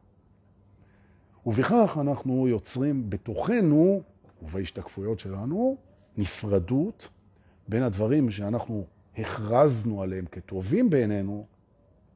ובכך 1.46 1.98
אנחנו 2.00 2.48
יוצרים 2.48 3.10
בתוכנו 3.10 4.02
ובהשתקפויות 4.42 5.18
שלנו 5.18 5.76
נפרדות 6.16 7.08
בין 7.68 7.82
הדברים 7.82 8.30
שאנחנו 8.30 8.84
הכרזנו 9.18 10.02
עליהם 10.02 10.24
כטובים 10.30 10.90
בעינינו 10.90 11.46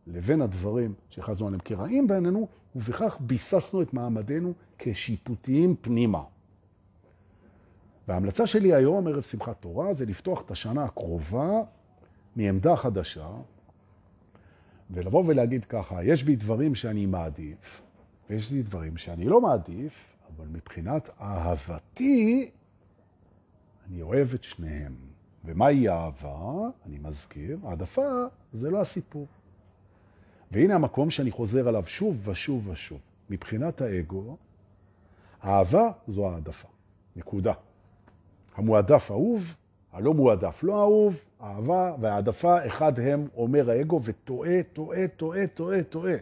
לבין 0.06 0.42
הדברים 0.42 0.94
שהכרזנו 1.08 1.46
עליהם 1.46 1.60
כרעים 1.64 2.06
בעינינו, 2.06 2.48
ובכך 2.76 3.16
ביססנו 3.20 3.82
את 3.82 3.94
מעמדנו 3.94 4.52
כשיפוטיים 4.78 5.76
פנימה. 5.80 6.22
וההמלצה 8.08 8.46
שלי 8.46 8.74
היום, 8.74 9.06
ערב 9.06 9.22
שמחת 9.22 9.60
תורה, 9.60 9.92
זה 9.92 10.06
לפתוח 10.06 10.42
את 10.42 10.50
השנה 10.50 10.84
הקרובה 10.84 11.50
מעמדה 12.36 12.76
חדשה, 12.76 13.28
ולבוא 14.90 15.24
ולהגיד 15.26 15.64
ככה, 15.64 16.04
יש 16.04 16.22
בי 16.22 16.36
דברים 16.36 16.74
שאני 16.74 17.06
מעדיף, 17.06 17.82
ויש 18.30 18.50
לי 18.50 18.62
דברים 18.62 18.96
שאני 18.96 19.24
לא 19.24 19.40
מעדיף, 19.40 19.92
אבל 20.36 20.46
מבחינת 20.46 21.10
אהבתי, 21.20 22.50
אני 23.88 24.02
אוהב 24.02 24.34
את 24.34 24.44
שניהם. 24.44 24.94
ומהי 25.44 25.88
אהבה? 25.88 26.68
אני 26.86 26.98
מזכיר, 26.98 27.58
העדפה 27.64 28.08
זה 28.52 28.70
לא 28.70 28.80
הסיפור. 28.80 29.26
והנה 30.50 30.74
המקום 30.74 31.10
שאני 31.10 31.30
חוזר 31.30 31.68
עליו 31.68 31.82
שוב 31.86 32.28
ושוב 32.28 32.68
ושוב. 32.68 33.00
מבחינת 33.30 33.80
האגו, 33.80 34.36
אהבה 35.44 35.90
זו 36.06 36.28
העדפה. 36.30 36.68
נקודה. 37.16 37.52
המועדף 38.54 39.10
אהוב, 39.10 39.54
הלא 39.92 40.14
מועדף 40.14 40.62
לא 40.62 40.80
אהוב, 40.80 41.20
אהבה 41.42 41.94
והעדפה, 42.00 42.66
אחד 42.66 42.98
הם 42.98 43.26
אומר 43.36 43.70
האגו, 43.70 44.00
וטועה, 44.04 44.62
טועה, 44.72 45.08
טועה, 45.08 45.46
טועה, 45.46 45.82
טועה. 45.82 46.14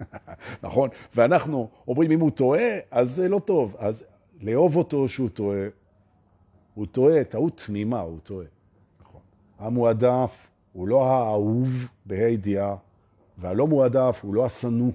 נכון? 0.62 0.88
ואנחנו 1.14 1.68
אומרים, 1.88 2.10
אם 2.10 2.20
הוא 2.20 2.30
טועה, 2.30 2.78
אז 2.90 3.10
זה 3.10 3.28
לא 3.28 3.38
טוב. 3.38 3.76
אז 3.78 4.04
לאהוב 4.40 4.76
אותו 4.76 5.08
שהוא 5.08 5.28
טועה, 5.28 5.66
הוא 6.74 6.86
טועה, 6.86 7.24
טעות 7.24 7.62
תמימה, 7.66 8.00
הוא 8.00 8.18
טועה. 8.22 8.46
נכון. 9.00 9.20
המועדף 9.58 10.46
הוא 10.72 10.88
לא 10.88 11.06
האהוב 11.06 11.68
בהידיעה, 12.06 12.76
והלא 13.38 13.66
מועדף 13.66 14.20
הוא 14.22 14.34
לא 14.34 14.44
השנוא. 14.44 14.90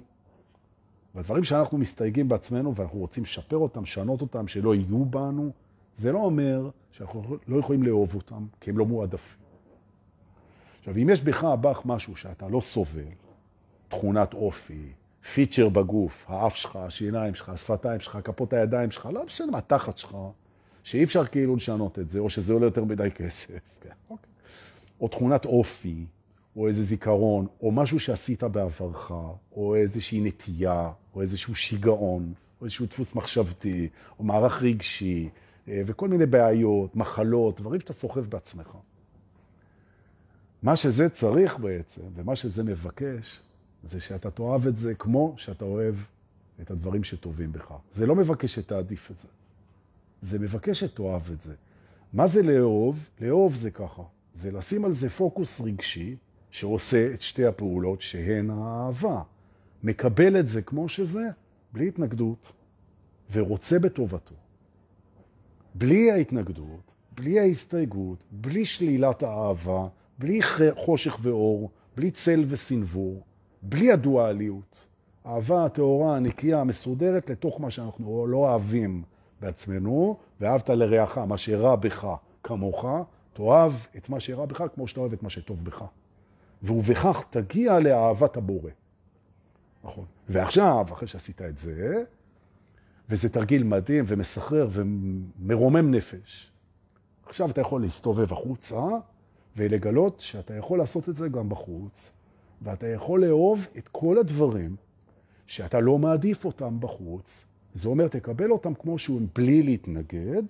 והדברים 1.15 1.43
שאנחנו 1.43 1.78
מסתייגים 1.78 2.30
בעצמנו 2.30 2.76
ואנחנו 2.76 2.99
רוצים 2.99 3.24
לשפר 3.24 3.57
אותם, 3.57 3.84
לשנות 3.84 4.22
אותם, 4.22 4.47
שלא 4.47 4.76
יהיו 4.76 5.05
בנו, 5.05 5.51
זה 6.00 6.12
לא 6.12 6.20
אומר 6.20 6.70
שאנחנו 6.91 7.38
לא 7.47 7.60
יכולים 7.60 7.84
לאהוב 7.84 8.16
אותם, 8.16 8.45
כי 8.60 8.70
הם 8.70 8.78
לא 8.78 8.86
מועדפים. 8.86 9.39
עכשיו, 10.80 10.95
אם 10.97 11.10
יש 11.10 11.22
בך, 11.22 11.43
בך 11.43 11.82
משהו 11.86 12.16
שאתה 12.16 12.47
לא 12.47 12.62
סובל, 12.62 13.02
תכונת 13.88 14.34
אופי, 14.34 14.91
פיצ'ר 15.34 15.70
בגוף, 15.70 16.26
האף 16.28 16.56
שלך, 16.56 16.76
השיניים 16.76 17.36
שלך, 17.36 17.50
השפתיים 17.50 18.00
שלך, 18.00 18.18
כפות 18.24 18.54
הידיים 18.54 18.91
שלך, 18.91 19.10
לא 19.14 19.26
משנה 19.26 19.52
מה, 19.52 19.62
תחת 19.62 19.97
שלך, 19.97 20.18
שאי 20.84 21.04
אפשר 21.04 21.26
כאילו 21.26 21.56
לשנות 21.56 22.00
את 22.00 22.10
זה, 22.10 22.20
או 22.20 22.30
שזה 22.30 22.54
עולה 22.54 22.66
יותר 22.66 22.84
מדי 22.84 23.12
כסף, 23.16 23.47
כן, 23.82 23.89
אוקיי. 24.10 24.30
או 25.02 25.08
תכונת 25.08 25.45
אופי, 25.45 26.06
או 26.56 26.68
איזה 26.68 26.84
זיכרון, 26.84 27.47
או 27.62 27.72
משהו 27.72 28.00
שעשית 28.00 28.43
בעברך, 28.43 29.12
או 29.52 29.76
איזושהי 29.76 30.22
נטייה, 30.22 30.91
או 31.16 31.22
איזשהו 31.22 31.56
שיגעון, 31.56 32.34
או 32.60 32.66
איזשהו 32.66 32.86
דפוס 32.86 33.16
מחשבתי, 33.16 33.89
או 34.20 34.24
מערך 34.24 34.64
רגשי, 34.64 35.30
וכל 35.86 36.07
מיני 36.07 36.26
בעיות, 36.26 36.95
מחלות, 36.95 37.61
דברים 37.61 37.80
שאתה 37.80 37.93
סוחב 37.93 38.26
בעצמך. 38.26 38.78
מה 40.63 40.76
שזה 40.76 41.09
צריך 41.09 41.57
בעצם, 41.57 42.01
ומה 42.15 42.36
שזה 42.36 42.63
מבקש, 42.63 43.41
זה 43.84 43.99
שאתה 43.99 44.32
תאהב 44.32 44.67
את 44.67 44.78
זה 44.78 44.95
כמו 44.95 45.34
שאתה 45.38 45.65
אוהב 45.65 45.95
את 46.61 46.72
הדברים 46.72 47.03
שטובים 47.03 47.51
בך. 47.51 47.74
זה 47.91 48.05
לא 48.05 48.15
מבקש 48.15 48.55
שתעדיף 48.55 49.11
את 49.11 49.17
זה. 49.17 49.28
זה 50.22 50.39
מבקש 50.39 50.80
שתאהב 50.80 51.32
את 51.32 51.41
זה. 51.41 51.55
מה 52.13 52.28
זה 52.28 52.41
לאהוב? 52.41 53.09
לאהוב 53.22 53.55
זה 53.55 53.72
ככה, 53.72 54.03
זה 54.34 54.51
לשים 54.51 54.86
על 54.86 54.91
זה 54.91 55.09
פוקוס 55.09 55.61
רגשי 55.61 56.15
שעושה 56.51 57.13
את 57.13 57.22
שתי 57.22 57.45
הפעולות 57.45 58.01
שהן 58.01 58.49
האהבה. 58.49 59.22
מקבל 59.84 60.39
את 60.39 60.47
זה 60.47 60.61
כמו 60.61 60.89
שזה, 60.89 61.28
בלי 61.74 61.88
התנגדות, 61.88 62.51
ורוצה 63.32 63.80
בטובתו. 63.80 64.36
בלי 65.76 66.11
ההתנגדות, 66.11 66.91
בלי 67.15 67.39
ההסתייגות, 67.39 68.24
בלי 68.32 68.65
שלילת 68.65 69.24
האהבה, 69.24 69.88
בלי 70.20 70.39
חושך 70.76 71.17
ואור, 71.22 71.70
בלי 71.97 72.11
צל 72.11 72.45
וסנבור, 72.47 73.24
בלי 73.61 73.91
הדואליות. 73.91 74.86
אהבה 75.26 75.65
הטהורה, 75.65 76.15
הנקייה, 76.15 76.61
המסודרת, 76.61 77.30
לתוך 77.30 77.61
מה 77.61 77.72
שאנחנו 77.72 78.28
לא 78.28 78.38
אוהבים 78.38 79.03
בעצמנו, 79.41 80.17
ואהבת 80.41 80.70
לרעך, 80.70 81.17
מה 81.17 81.38
שרע 81.38 81.76
בך 81.76 82.07
כמוך, 82.43 82.86
תאהב 83.34 83.74
את 83.97 84.09
מה 84.09 84.20
שרע 84.20 84.45
בך 84.45 84.63
כמו 84.76 84.88
שאתה 84.88 84.99
אוהב 84.99 85.13
את 85.13 85.24
מה 85.24 85.30
שטוב 85.30 85.65
בך. 85.65 85.84
ובכך 86.63 87.24
תגיע 87.30 87.80
לאהבת 87.80 88.38
הבורא. 88.38 88.72
נכון. 89.84 90.05
ועכשיו, 90.30 90.86
אחרי 90.93 91.07
שעשית 91.07 91.41
את 91.41 91.57
זה, 91.57 92.03
וזה 93.10 93.30
תרגיל 93.30 93.64
מדהים 93.64 94.05
ומסחרר 94.07 94.70
ומרומם 94.72 95.91
נפש, 95.91 96.51
עכשיו 97.26 97.49
אתה 97.49 97.62
יכול 97.62 97.82
להסתובב 97.82 98.34
החוצה 98.34 98.82
ולגלות 99.57 100.20
שאתה 100.20 100.53
יכול 100.53 100.80
לעשות 100.80 101.10
את 101.10 101.16
זה 101.16 101.28
גם 101.30 101.49
בחוץ, 101.49 102.12
ואתה 102.62 102.88
יכול 102.88 103.26
לאהוב 103.26 103.68
את 103.78 103.88
כל 103.88 104.18
הדברים 104.18 104.76
שאתה 105.47 105.80
לא 105.80 105.97
מעדיף 105.97 106.45
אותם 106.45 106.80
בחוץ. 106.80 107.45
זה 107.74 107.89
אומר, 107.89 108.07
תקבל 108.07 108.51
אותם 108.51 108.74
כמו 108.74 108.97
שהם 108.97 109.28
בלי 109.36 109.64
להתנגד, 109.64 110.43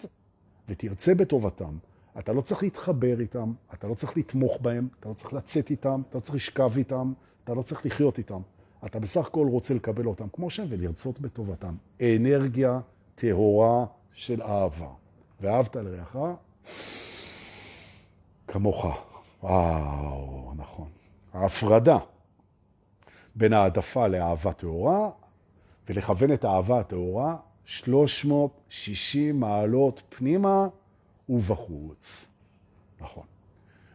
ותרצה 0.69 1.15
בטובתם. 1.15 1.77
אתה 2.19 2.33
לא 2.33 2.41
צריך 2.41 2.63
להתחבר 2.63 3.19
איתם, 3.19 3.53
אתה 3.73 3.87
לא 3.87 3.93
צריך 3.93 4.17
לתמוך 4.17 4.57
בהם, 4.61 4.87
אתה 4.99 5.09
לא 5.09 5.13
צריך 5.13 5.33
לצאת 5.33 5.71
איתם, 5.71 6.01
אתה 6.09 6.17
לא 6.17 6.21
צריך 6.21 6.35
לשכב 6.35 6.71
איתם, 6.77 7.13
אתה 7.43 7.53
לא 7.53 7.61
צריך 7.61 7.85
לחיות 7.85 8.17
איתם. 8.17 8.41
אתה 8.85 8.99
בסך 8.99 9.27
הכל 9.27 9.47
רוצה 9.47 9.73
לקבל 9.73 10.05
אותם 10.05 10.27
כמו 10.33 10.49
שהם 10.49 10.67
ולרצות 10.69 11.19
בטובתם. 11.19 11.75
אנרגיה 12.01 12.79
טהורה 13.15 13.85
של 14.13 14.41
אהבה. 14.41 14.89
ואהבת 15.41 15.75
לרעך 15.75 16.15
כמוך. 18.47 18.85
וואו, 19.43 20.53
נכון. 20.55 20.87
ההפרדה 21.33 21.97
בין 23.35 23.53
העדפה 23.53 24.07
לאהבה 24.07 24.53
טהורה 24.53 25.09
ולכוון 25.89 26.33
את 26.33 26.43
האהבה 26.43 26.79
הטהורה 26.79 27.35
360 27.65 29.39
מעלות 29.39 30.01
פנימה 30.09 30.67
ובחוץ. 31.29 32.27
נכון. 33.01 33.23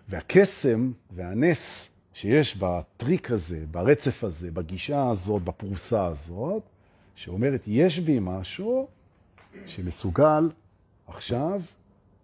והקסם 0.09 0.93
והנס 1.11 1.91
שיש 2.15 2.57
בטריק 2.57 3.31
הזה, 3.31 3.65
ברצף 3.71 4.25
הזה, 4.25 4.51
בגישה 4.51 5.11
הזאת, 5.11 5.43
בפרוסה 5.43 6.07
הזאת, 6.07 6.63
שאומרת, 7.15 7.61
יש 7.67 7.99
בי 7.99 8.19
משהו 8.21 8.89
שמסוגל 9.67 10.51
עכשיו 11.07 11.61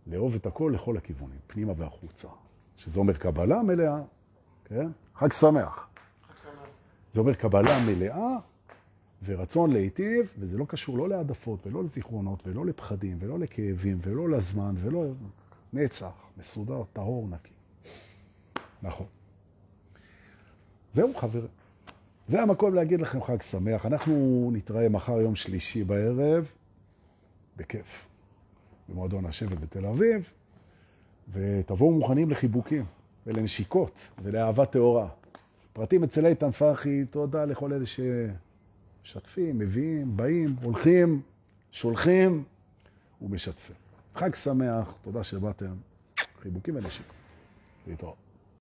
לאהוב 0.07 0.35
את 0.35 0.47
הכל 0.47 0.73
לכל 0.75 0.97
הכיוונים, 0.97 1.39
פנימה 1.47 1.73
והחוצה. 1.77 2.29
שזה 2.77 3.01
אומר 3.01 3.13
קבלה 3.13 3.63
מלאה, 3.63 4.01
כן? 4.65 4.89
חג 5.15 5.33
שמח. 5.33 5.89
זה 7.13 7.21
אומר 7.21 7.35
קבלה 7.35 7.85
מלאה 7.87 8.37
ורצון 9.25 9.73
להיטיב, 9.73 10.33
וזה 10.39 10.59
לא 10.59 10.65
קשור 10.65 10.99
לא 10.99 11.09
להעדפות 11.09 11.67
ולא 11.67 11.85
לזיכרונות 11.85 12.47
ולא 12.47 12.67
לפחדים 12.67 13.17
ולא 13.21 13.39
לכאבים 13.39 13.99
ולא 14.01 14.31
לזמן 14.31 14.75
ולא 14.79 15.05
נצח, 15.73 16.13
מסודר, 16.39 16.83
טהור, 16.93 17.29
נקי. 17.29 17.53
נכון. 18.83 19.07
זהו 20.93 21.15
חברים. 21.15 21.47
זה 22.27 22.43
המקום 22.43 22.75
להגיד 22.75 23.01
לכם 23.01 23.23
חג 23.23 23.43
שמח. 23.43 23.87
אנחנו 23.87 24.51
נתראה 24.53 24.89
מחר 24.89 25.21
יום 25.21 25.35
שלישי 25.35 25.85
בערב, 25.85 26.51
בכיף, 27.57 28.07
במועדון 28.89 29.27
השבט 29.27 29.59
בתל 29.59 29.87
אביב, 29.87 30.31
ותבואו 31.33 31.93
מוכנים 31.93 32.31
לחיבוקים 32.31 32.85
ולנשיקות 33.27 33.99
ולאהבת 34.23 34.71
טהורה. 34.71 35.09
פרטים 35.73 36.05
אצל 36.05 36.27
איתן 36.27 36.51
פרחי, 36.51 37.05
תודה 37.05 37.45
לכל 37.45 37.73
אלה 37.73 37.85
שמשתפים, 39.03 39.59
מביאים, 39.59 40.17
באים, 40.17 40.57
הולכים, 40.63 41.23
שולחים 41.71 42.45
ומשתפים. 43.23 43.77
חג 44.15 44.35
שמח, 44.35 44.95
תודה 45.03 45.23
שבאתם. 45.23 45.75
חיבוקים 46.43 46.77
ונשיקות. 46.77 47.15
להתראות. 47.87 48.30